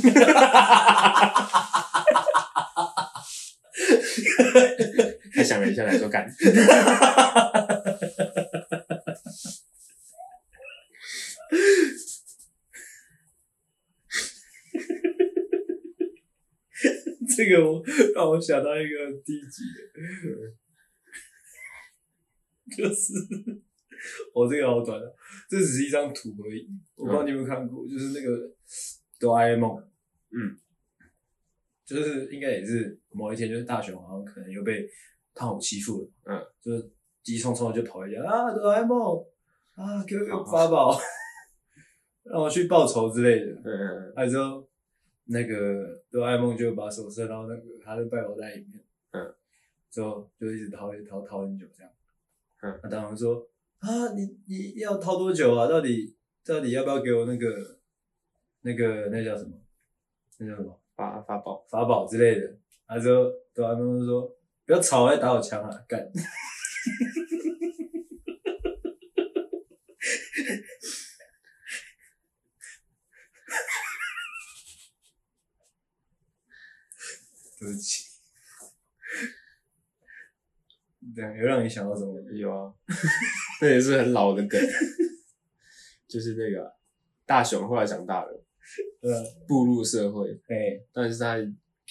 [5.35, 6.27] 他想了一下，来说：“干！”
[17.37, 17.83] 这个我
[18.15, 19.63] 让我想到一个低级
[19.95, 20.01] 的，
[22.77, 23.13] 就是。
[24.33, 25.07] 我、哦、这个好短啊，
[25.49, 26.69] 这只是一张图而已。
[26.97, 28.51] 我不知道你有没有看过，嗯、就是那个
[29.19, 29.77] 哆啦 A 梦，
[30.31, 30.57] 嗯，
[31.85, 34.89] 就是应该也是某一天，就是大雄好像可能又被
[35.35, 36.91] 胖虎欺负了，嗯，就是
[37.23, 39.25] 急匆匆的就跑回家啊，哆啦 A 梦
[39.75, 40.99] 啊，给我个法宝，
[42.25, 43.53] 让我去报仇之类的。
[43.65, 44.69] 嗯，还之后
[45.25, 49.35] 那个哆啦 A 梦就把手伸到那个他的百宝袋里面，嗯，
[49.91, 51.93] 之后就一直掏，一直掏，掏很久这样。
[52.61, 53.49] 嗯，那大雄说。
[53.79, 55.67] 啊，你你要掏多久啊？
[55.69, 57.79] 到底到底要不要给我那个
[58.63, 59.53] 那个那叫什么？
[60.39, 60.81] 那叫什么？
[60.97, 62.59] 法法宝法宝之类的。
[62.87, 64.37] 他说，哆啦 A 梦说
[64.67, 65.85] 不要吵，要打我枪啊！
[65.87, 66.11] 干。
[77.61, 78.08] 对不起。
[81.19, 82.21] 对，有让你想到什么？
[82.31, 82.73] 有啊，
[83.61, 84.61] 那也是很老的梗，
[86.07, 86.73] 就是那个
[87.27, 88.45] 大雄后来长大了，
[89.03, 91.37] 呃，步入社会，哎，但是他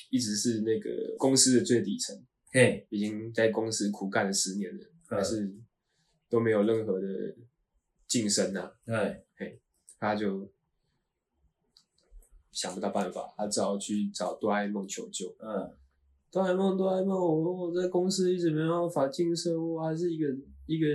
[0.10, 2.18] 一直是那个公司的最底层，
[2.54, 5.54] 嘿，已经在公司苦干了十年了，但是
[6.30, 7.36] 都没有任何的
[8.08, 9.60] 晋升呐，对，嘿，
[10.00, 10.50] 他就
[12.54, 15.76] 想不到办法，他只好去找哆啦 A 梦求救，嗯。
[16.32, 20.28] 哆啦 A 梦，哆啦 A 梦，我我在公司一直没办法晋升，我还是一个
[20.66, 20.86] 一个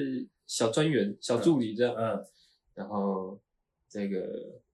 [0.47, 1.95] 小专员、小助理这样。
[1.95, 2.17] 嗯。
[2.17, 2.27] 嗯，
[2.75, 3.41] 然后
[3.89, 4.21] 这个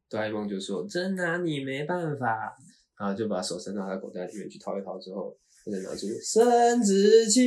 [0.08, 2.56] 哆啦 A 梦就说：“真拿你没办法。”
[2.98, 7.40] 然后就把手伸到他口袋里面去掏一掏，之后他就拿出生殖器。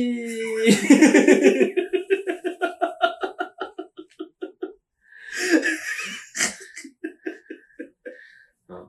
[8.66, 8.88] 啊，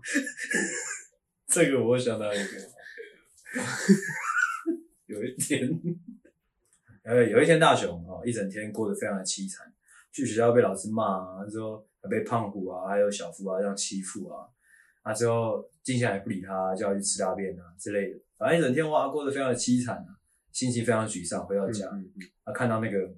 [1.47, 2.72] 这个我想到一个。
[5.07, 5.69] 有一天，
[7.03, 9.71] 呃，有一天大雄哦，一整天过得非常的凄惨，
[10.11, 14.47] 去学校被老师骂啊，之后还被胖虎啊，还有小夫啊这样欺负啊，
[15.03, 20.17] 啊之后静下来不理他，叫他去吃大便啊之类的，反正一整天哇过得非常的凄惨啊，
[20.51, 21.45] 心情非常沮丧。
[21.45, 23.13] 回到家，嗯嗯嗯、他看到那个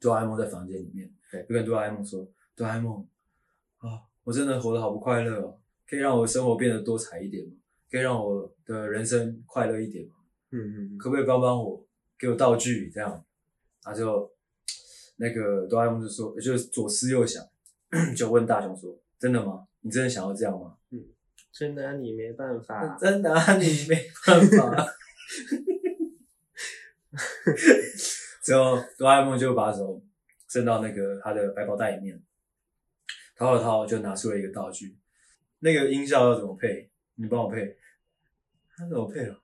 [0.00, 3.06] 哆啦 A 梦在房间里面，对就跟哆啦 A 梦说：“哆啦 A 梦
[3.78, 7.52] 啊，我真的活得好不快乐哦，可以让我的生活变得多彩一点吗？”
[7.90, 10.14] 可以让我的人生快乐一点嘛？
[10.52, 10.58] 嗯
[10.94, 11.86] 嗯，可不可以帮帮我，
[12.18, 13.24] 给我道具这样？
[13.82, 14.30] 他就
[15.16, 17.42] 那个哆啦 A 梦就说，就是左思右想，
[18.16, 19.66] 就问大雄说：“真的吗？
[19.80, 21.02] 你真的想要这样吗？”嗯，
[21.52, 24.86] 真拿 你没办法，真拿你没办法。
[28.42, 30.02] 之后哆啦 A 梦就把手
[30.48, 32.22] 伸到那个他的百宝袋里面，
[33.36, 34.96] 掏了掏，就拿出了一个道具。
[35.60, 36.90] 那个音效要怎么配？
[37.16, 37.76] 你帮我配。
[38.80, 39.38] 他怎么配了？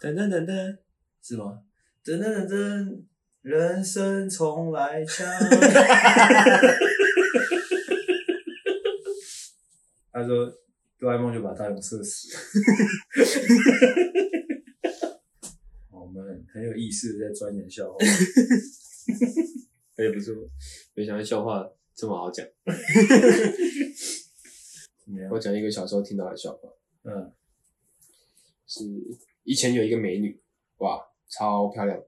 [0.00, 0.78] 噔噔噔噔，
[1.22, 1.62] 是吗？
[2.04, 3.04] 噔噔噔噔，
[3.42, 5.24] 人生重来枪。
[10.10, 10.52] 他说
[10.98, 12.36] ：“哆啦 A 梦就把大勇射死。”
[15.92, 17.96] 我们很有意思的在钻研笑话。
[19.96, 20.34] 也不错，
[20.94, 22.44] 没想到笑话这么好讲。
[25.30, 26.68] 我讲一个小时候听到的笑话。
[27.04, 27.32] 嗯。
[28.70, 28.84] 是
[29.42, 30.40] 以前有一个美女，
[30.78, 32.00] 哇，超漂亮。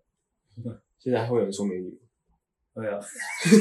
[1.01, 2.01] 现在还会有人说美女？
[2.73, 3.01] 对啊。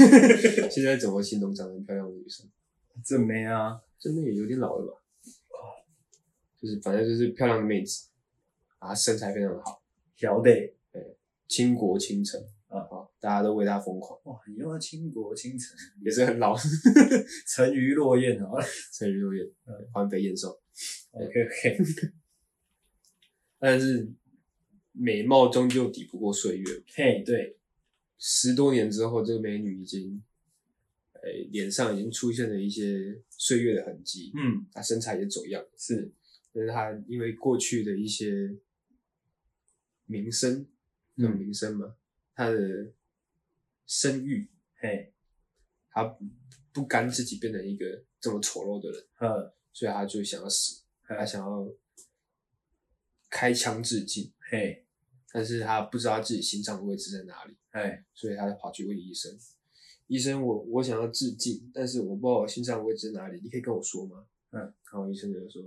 [0.70, 2.48] 现在怎么形容长得很漂亮的女生？
[3.04, 5.02] 正妹啊，正妹也有点老了吧？
[6.62, 8.10] 就是反正就是漂亮的妹子，
[8.78, 9.82] 啊，身材非常的好，
[10.16, 10.52] 小的，
[10.92, 12.86] 对，倾国倾城啊，
[13.20, 14.20] 大家都为她疯狂。
[14.26, 15.76] 哇，你用倾国倾城
[16.06, 16.56] 也是很老，
[17.50, 18.52] 沉鱼落雁啊，
[18.94, 19.50] 沉鱼落雁，
[19.92, 20.62] 环肥燕瘦。
[21.14, 22.21] OK OK。
[23.64, 24.12] 但是
[24.92, 26.84] 美貌终究抵不过岁月。
[26.96, 27.58] 嘿，对，
[28.18, 30.24] 十多年之后，这个美女已经，
[31.14, 36.12] 呃，呃，脸上已经出现了一些岁月的痕迹，嗯，她身材也走样，是，
[36.52, 38.58] 但是她因为过去的一些
[40.08, 40.66] 名声，
[41.14, 41.96] 那种名声嘛，嗯、
[42.34, 42.92] 他的
[43.86, 45.14] 声誉，嘿，
[45.92, 46.18] 她
[46.74, 51.72] 不甘自己变成一个这么丑陋的人，嗯，所以她就想要死，她想要
[53.32, 54.86] 开枪致敬，嘿，
[55.32, 59.36] 但是他不知道自己心脏的位置在哪里，哎，所以他就跑去问医生。
[60.08, 64.28] 医生，我我想要致敬，但是我不知道我心脏位置在哪里，你可以跟我说吗？
[64.52, 65.64] 嗯，然后医生就说，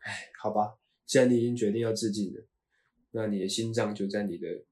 [0.00, 0.76] 哎，好吧，
[1.06, 2.44] 既然你已经决定要致敬了，
[3.12, 4.64] 那你的心脏就在你的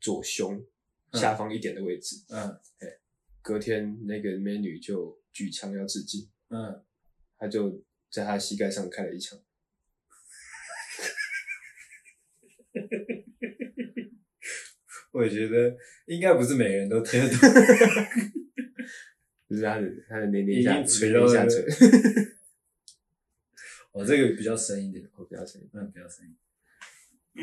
[0.00, 0.66] 左胸
[1.12, 2.16] 下方一点的位置。
[2.30, 2.50] 嗯，
[2.80, 2.98] 哎，
[3.40, 6.84] 隔天那个美女就举枪要致敬，嗯，
[7.38, 9.40] 他就在他膝盖上开了一枪。
[15.12, 17.38] 我也觉得应该不是每个人都听得懂。
[19.48, 21.60] 就是他的他的年龄下垂到下垂，
[23.90, 26.32] 哦，这个比较深一点，哦，比较深，嗯，比较深。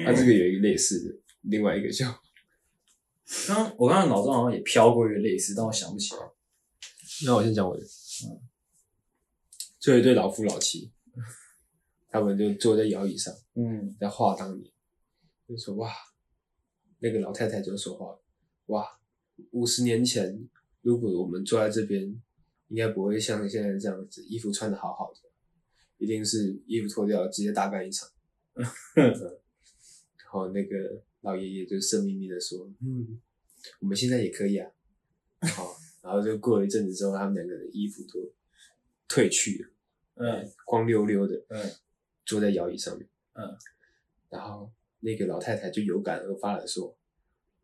[0.05, 2.21] 他这个有一个类似的，另外一个叫，
[3.49, 6.21] 刚我刚刚脑中好像也飘过一个类似，但我想不起来。
[7.25, 8.39] 那我先讲我的，嗯，
[9.77, 10.93] 就有一对老夫老妻，
[12.09, 14.71] 他们就坐在摇椅上，嗯，在话当年，
[15.47, 15.91] 就说哇，
[16.99, 18.19] 那个老太太就说话，
[18.67, 18.99] 哇，
[19.51, 20.47] 五十年前。
[20.81, 22.03] 如果我们坐在这边，
[22.69, 25.19] 应该不会像现在这样子，衣服穿的好好的，
[25.97, 28.09] 一定是衣服脱掉直接大干一场。
[28.95, 33.19] 然后那个老爷爷就色眯眯的说：“嗯，
[33.81, 34.71] 我们现在也可以啊。”
[35.53, 38.33] 好，然后就过了一阵子之后，他们两个人衣服都
[39.09, 39.69] 褪去了，
[40.15, 41.69] 嗯，光溜溜的，嗯，
[42.25, 43.57] 坐在摇椅上面，嗯，
[44.29, 44.71] 然后
[45.07, 46.93] 那个老太太就有感而发的说：“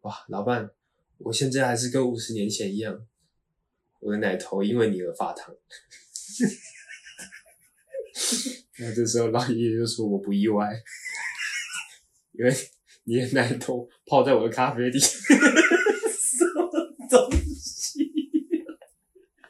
[0.04, 0.70] 哇，老伴，
[1.18, 3.06] 我现在还是跟五十年前一样。”
[4.00, 5.54] 我的奶头因为你而发烫，
[8.80, 10.70] 那这时候老爷爷就说：“我不意外，
[12.32, 12.56] 因为
[13.04, 16.72] 你的奶头泡在我的咖啡里。”什么
[17.10, 18.10] 东西？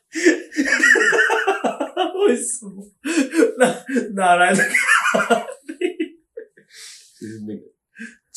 [2.25, 2.91] 为什么？
[3.59, 3.85] 哪
[4.15, 4.63] 哪来的？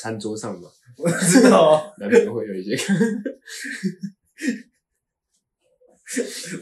[0.07, 2.77] 餐桌上嘛，我知道， 难免会有一些。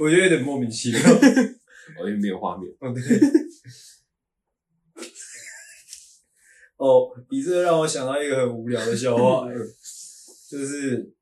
[0.01, 1.01] 我觉得有点莫名其妙，
[2.01, 2.73] 我又没有画面。
[2.81, 3.03] 哦，对。
[6.77, 9.47] 哦，你这让我想到一个很无聊的笑话，
[10.51, 11.13] 就是，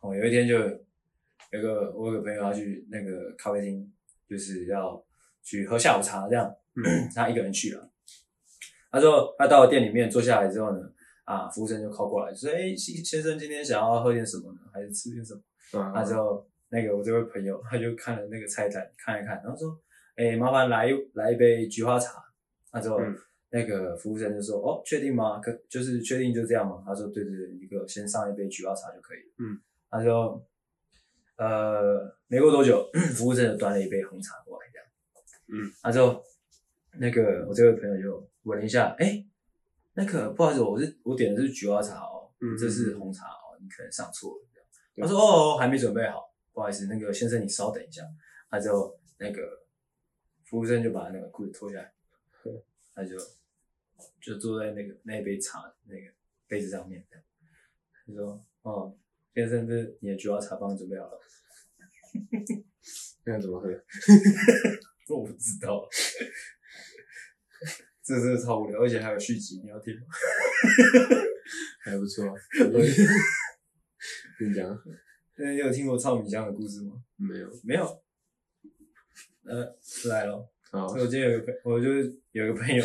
[0.00, 3.92] 哦，有一天就有个我有个朋友要去那个咖啡厅，
[4.26, 5.04] 就是要
[5.42, 6.50] 去喝下午茶这样，
[7.14, 7.90] 他一个人去了。
[8.90, 10.78] 他说他到了店里面坐下来之后呢，
[11.24, 14.60] 啊，服务生就靠过来说：“哎，先生，今天想要喝点什么呢？
[14.72, 15.40] 还是吃点什么？”
[15.94, 16.46] 他之后。
[16.72, 19.76] 那个我这位朋友，他就看了那个菜单，看一看，然后说
[20.14, 22.22] ：“哎、欸，麻烦来来一杯菊花茶。”
[22.70, 23.12] 他说：“嗯、
[23.50, 25.40] 那个服务生就说：‘哦，确定吗？
[25.40, 29.58] 可就是确定就这样吗？’他说：‘对对对，你给我先上一杯菊花茶就可以了。’嗯，
[29.90, 30.40] 他说
[31.38, 34.86] ：‘呃，没过多久，服务生就端了一杯红茶过来，这样。’
[35.50, 36.22] 嗯，他说
[37.00, 39.26] ：‘那个我这位朋友就闻了一下，哎、欸，
[40.00, 44.46] 那个不好意思，我是我点的是菊花茶哦，嗯，这是红茶哦，你可能上错了。’
[44.96, 48.02] 他说：‘哦，还没准备好。’不好意思，那个先生，你稍等一下。
[48.48, 49.62] 他就那个
[50.44, 51.92] 服务生就把那个裤子脱下来，
[52.94, 53.16] 他就
[54.20, 56.10] 就坐在那个那杯茶那个
[56.48, 57.06] 杯子上面。
[58.06, 58.96] 他说：“哦，
[59.34, 61.20] 先生，这你的菊花茶帮你准备好了。
[63.24, 63.68] ”那要怎么喝？
[65.14, 65.86] 我不知道。
[68.02, 70.02] 这真的超无聊，而且还有续集，你要听吗？
[71.82, 72.24] 还不错。
[74.38, 74.78] 跟你讲。
[75.36, 76.92] 你有听过糙米浆的故事吗？
[77.16, 78.02] 没有，没有。
[79.44, 79.74] 呃，
[80.08, 80.46] 来了。
[80.70, 81.88] 好，我今天有个，我就
[82.32, 82.84] 有一个朋友，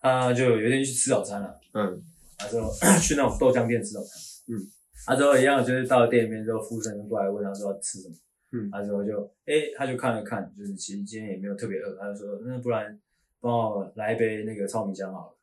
[0.00, 1.60] 他就有一天去吃早餐了。
[1.74, 2.02] 嗯。
[2.36, 2.68] 他说
[3.00, 4.20] 去那种豆浆店吃早餐。
[4.48, 4.58] 嗯。
[5.06, 8.14] 他之后一样，就是到了店里面之后，服务生就过来问他说要吃什么。
[8.52, 8.68] 嗯。
[8.70, 13.00] 他之后就，诶、欸，他就看了看，就是其实今天也没有特别饿，他就说，那不然
[13.40, 15.38] 帮我来一杯那个糙米浆好了。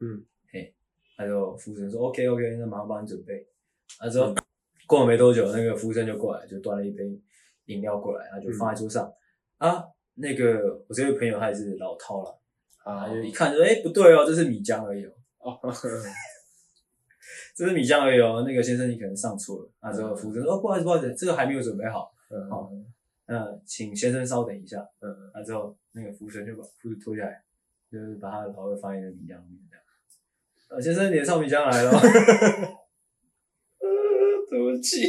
[0.00, 0.24] 嗯。
[0.52, 0.74] 嘿，
[1.16, 3.46] 他就服务生说 OK OK，那马上帮你准备。
[3.98, 4.26] 他说。
[4.26, 4.36] 嗯
[4.84, 7.18] 过了没多久，那个服务生就过来，就端了一杯
[7.66, 9.10] 饮料过来，然后就放在桌上。
[9.58, 9.84] 嗯、啊，
[10.14, 12.38] 那个我这位朋友他也是老饕了，
[12.84, 15.12] 啊，就一看就说，哎、欸，不对哦，这是米浆而已哦。
[15.38, 15.58] 哦，
[17.54, 18.44] 这是米浆而已哦。
[18.46, 19.70] 那个先生，你可能上错了。
[19.78, 22.12] 啊，之后服务生说，哦，不好意思，不好意思，这个还没有准备好。
[22.28, 22.70] 嗯，好，
[23.26, 24.86] 那请先生稍等一下。
[25.00, 27.42] 嗯，啊，之后那个服务生就把裤子脱下来，
[27.90, 29.84] 就是把他的老二放在那米浆里面这样。
[30.68, 31.90] 啊，先生，你的糙米浆来了。
[34.48, 35.00] 对不起，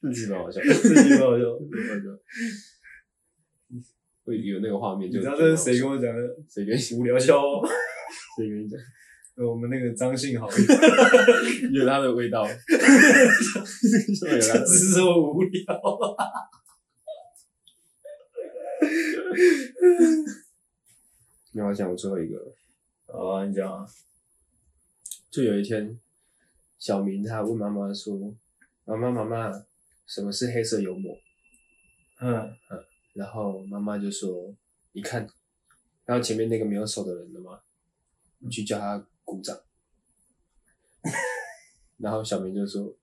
[0.00, 1.44] 自己蛮好笑，自己蛮好笑，
[4.24, 6.36] 会有那个画面，就你知道这是谁跟我讲的？
[6.48, 7.60] 谁跟你无聊笑哦？
[8.36, 8.78] 谁跟你讲？
[9.46, 10.48] 我们那个张信豪
[11.72, 12.58] 有他的味道，有他
[14.64, 15.80] 只是说无聊。
[21.52, 22.54] 你要讲我最后一个，
[23.06, 23.86] 好啊，你讲啊。
[25.30, 25.98] 就有一天，
[26.78, 28.34] 小明他问妈妈说
[28.84, 29.50] ：“妈妈，妈妈，
[30.06, 31.16] 什么是黑色幽默？”
[32.20, 34.54] 嗯嗯，然后妈妈就说
[34.92, 35.26] ：“你看，
[36.04, 37.62] 然后前面那个没有手的人了吗？
[38.40, 39.58] 你去叫他鼓掌。
[41.96, 42.94] ”然后小明就说：“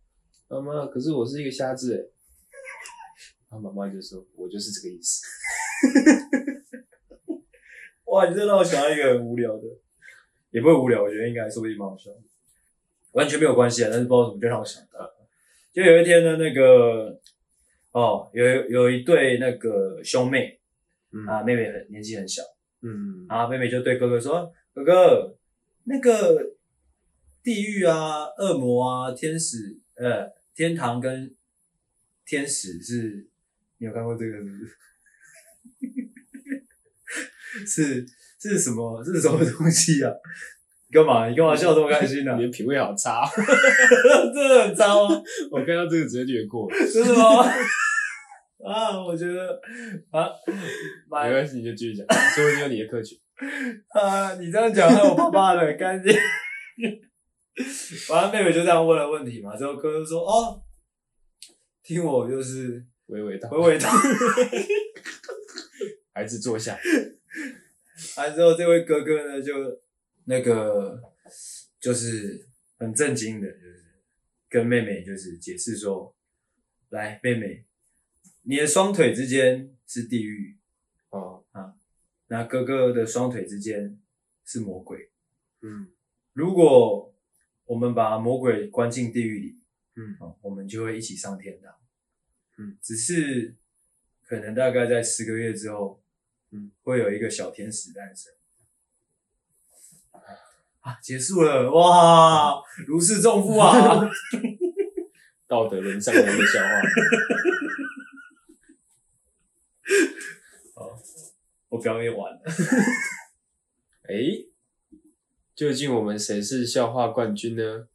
[0.50, 2.12] 妈妈，可是我是一个瞎子诶。”
[3.50, 5.26] 然后妈妈就说：“我就是这个意思。”
[8.06, 9.64] 哇，你这让我想到一个很无聊的。
[10.52, 12.10] 也不会无聊，我觉得应该说不定蛮好笑，
[13.12, 15.08] 完全没有关系啊，但是不知道怎么就让我想到，
[15.72, 17.22] 就有一天呢，那个
[17.92, 20.60] 哦，有有一对那个兄妹，
[21.12, 22.42] 嗯啊，妹妹很年纪很小，
[22.82, 25.38] 嗯，啊，妹妹就对哥哥说：“哥哥，
[25.84, 26.56] 那个
[27.44, 31.36] 地狱啊、恶魔啊、天使，呃，天堂跟
[32.26, 33.28] 天使是，
[33.78, 34.76] 你有看过这个是不是？
[37.68, 38.06] 是。”
[38.42, 39.04] 这是什么？
[39.04, 40.10] 这是什么东西啊？
[40.88, 41.28] 你干嘛？
[41.28, 42.36] 你干嘛笑这么开心呢、啊？
[42.40, 43.26] 你的品味好差，
[44.34, 45.22] 真的很差吗？
[45.52, 47.44] 我看到这个直接略过，真的吗？
[48.64, 49.60] 啊，我觉得
[50.10, 50.30] 啊，
[51.12, 53.18] 没关系，你就继续讲，说不定有你的客群
[53.90, 54.36] 啊。
[54.36, 56.16] 你这样讲害我爸爸的干净。
[58.10, 60.62] 完了，妹妹就这样问了问题嘛，之后哥哥说：“哦，
[61.84, 63.90] 听我就是娓娓道，娓娓道。”
[66.16, 66.80] 孩子坐下。
[68.18, 69.82] 完之后，这位哥哥呢，就
[70.26, 71.02] 那个
[71.80, 72.48] 就是
[72.78, 74.04] 很震惊的，就是
[74.48, 76.16] 跟妹妹就是解释说
[76.90, 77.66] ：“来，妹妹，
[78.44, 80.58] 你的双腿之间是地狱
[81.10, 81.76] 哦啊，
[82.28, 84.00] 那哥哥的双腿之间
[84.46, 85.12] 是魔鬼。
[85.62, 85.92] 嗯，
[86.34, 87.14] 如果
[87.66, 89.60] 我们把魔鬼关进地狱里，
[89.96, 91.74] 嗯，哦，我们就会一起上天堂。
[92.58, 93.56] 嗯，只是
[94.24, 95.99] 可能大概在十个月之后。”
[96.52, 98.34] 嗯，会有一个小天使诞生
[100.82, 100.98] 啊！
[101.02, 104.10] 结束了哇，嗯、如释重负啊！
[105.48, 106.70] 道德沦丧的一个笑话。
[110.76, 111.00] 好，
[111.70, 112.42] 我表演完了。
[114.04, 114.50] 哎、欸，
[115.54, 117.88] 究竟我们谁是笑话冠军呢？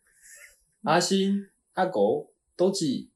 [0.82, 3.10] 阿星、阿狗、都几？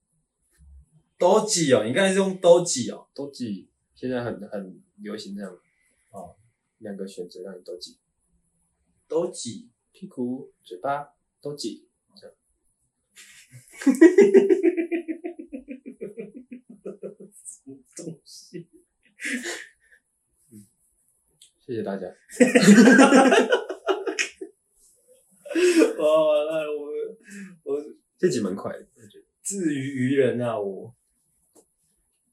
[1.16, 1.84] 都几哦？
[1.84, 3.08] 你刚才是用都几哦？
[3.14, 3.68] 都几？
[3.94, 4.82] 现在很很。
[5.00, 5.58] 流行这样，
[6.10, 6.36] 哦，
[6.78, 7.98] 两个选择让你都挤，
[9.06, 12.36] 都挤，屁股、嘴巴都挤，这样。
[17.34, 18.68] 什么东西？
[20.50, 20.66] 嗯，
[21.58, 22.06] 谢谢大家。
[25.98, 26.88] 哦，那我
[27.64, 27.84] 我
[28.16, 29.24] 这集蛮快的，我觉得。
[29.42, 30.94] 自娱娱人啊，我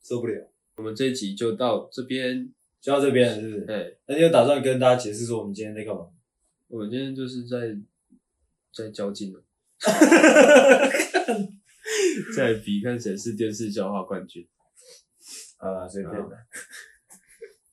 [0.01, 0.51] 受不了。
[0.75, 2.53] 我们这一集就到这边，
[2.85, 3.61] 就到这边了，是不是？
[3.65, 3.97] 对。
[4.05, 6.07] 那你有打算跟大家解释说我们今天在干嘛？
[6.67, 7.75] 我们今天就是在
[8.71, 9.43] 在较劲了，
[12.37, 14.47] 在比看谁是电视笑话冠军。
[15.57, 16.37] 啊，随便的。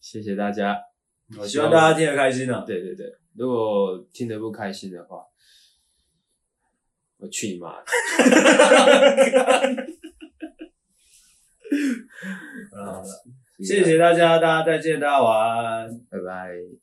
[0.01, 0.79] 谢谢大家，
[1.39, 2.65] 我希望大家听得开心啊。
[2.67, 5.27] 对对对，如果听得不开心的话，
[7.19, 7.87] 我去你妈的！
[12.73, 13.05] 好了，
[13.63, 16.82] 谢谢大家，大家再见，大家晚安，拜拜。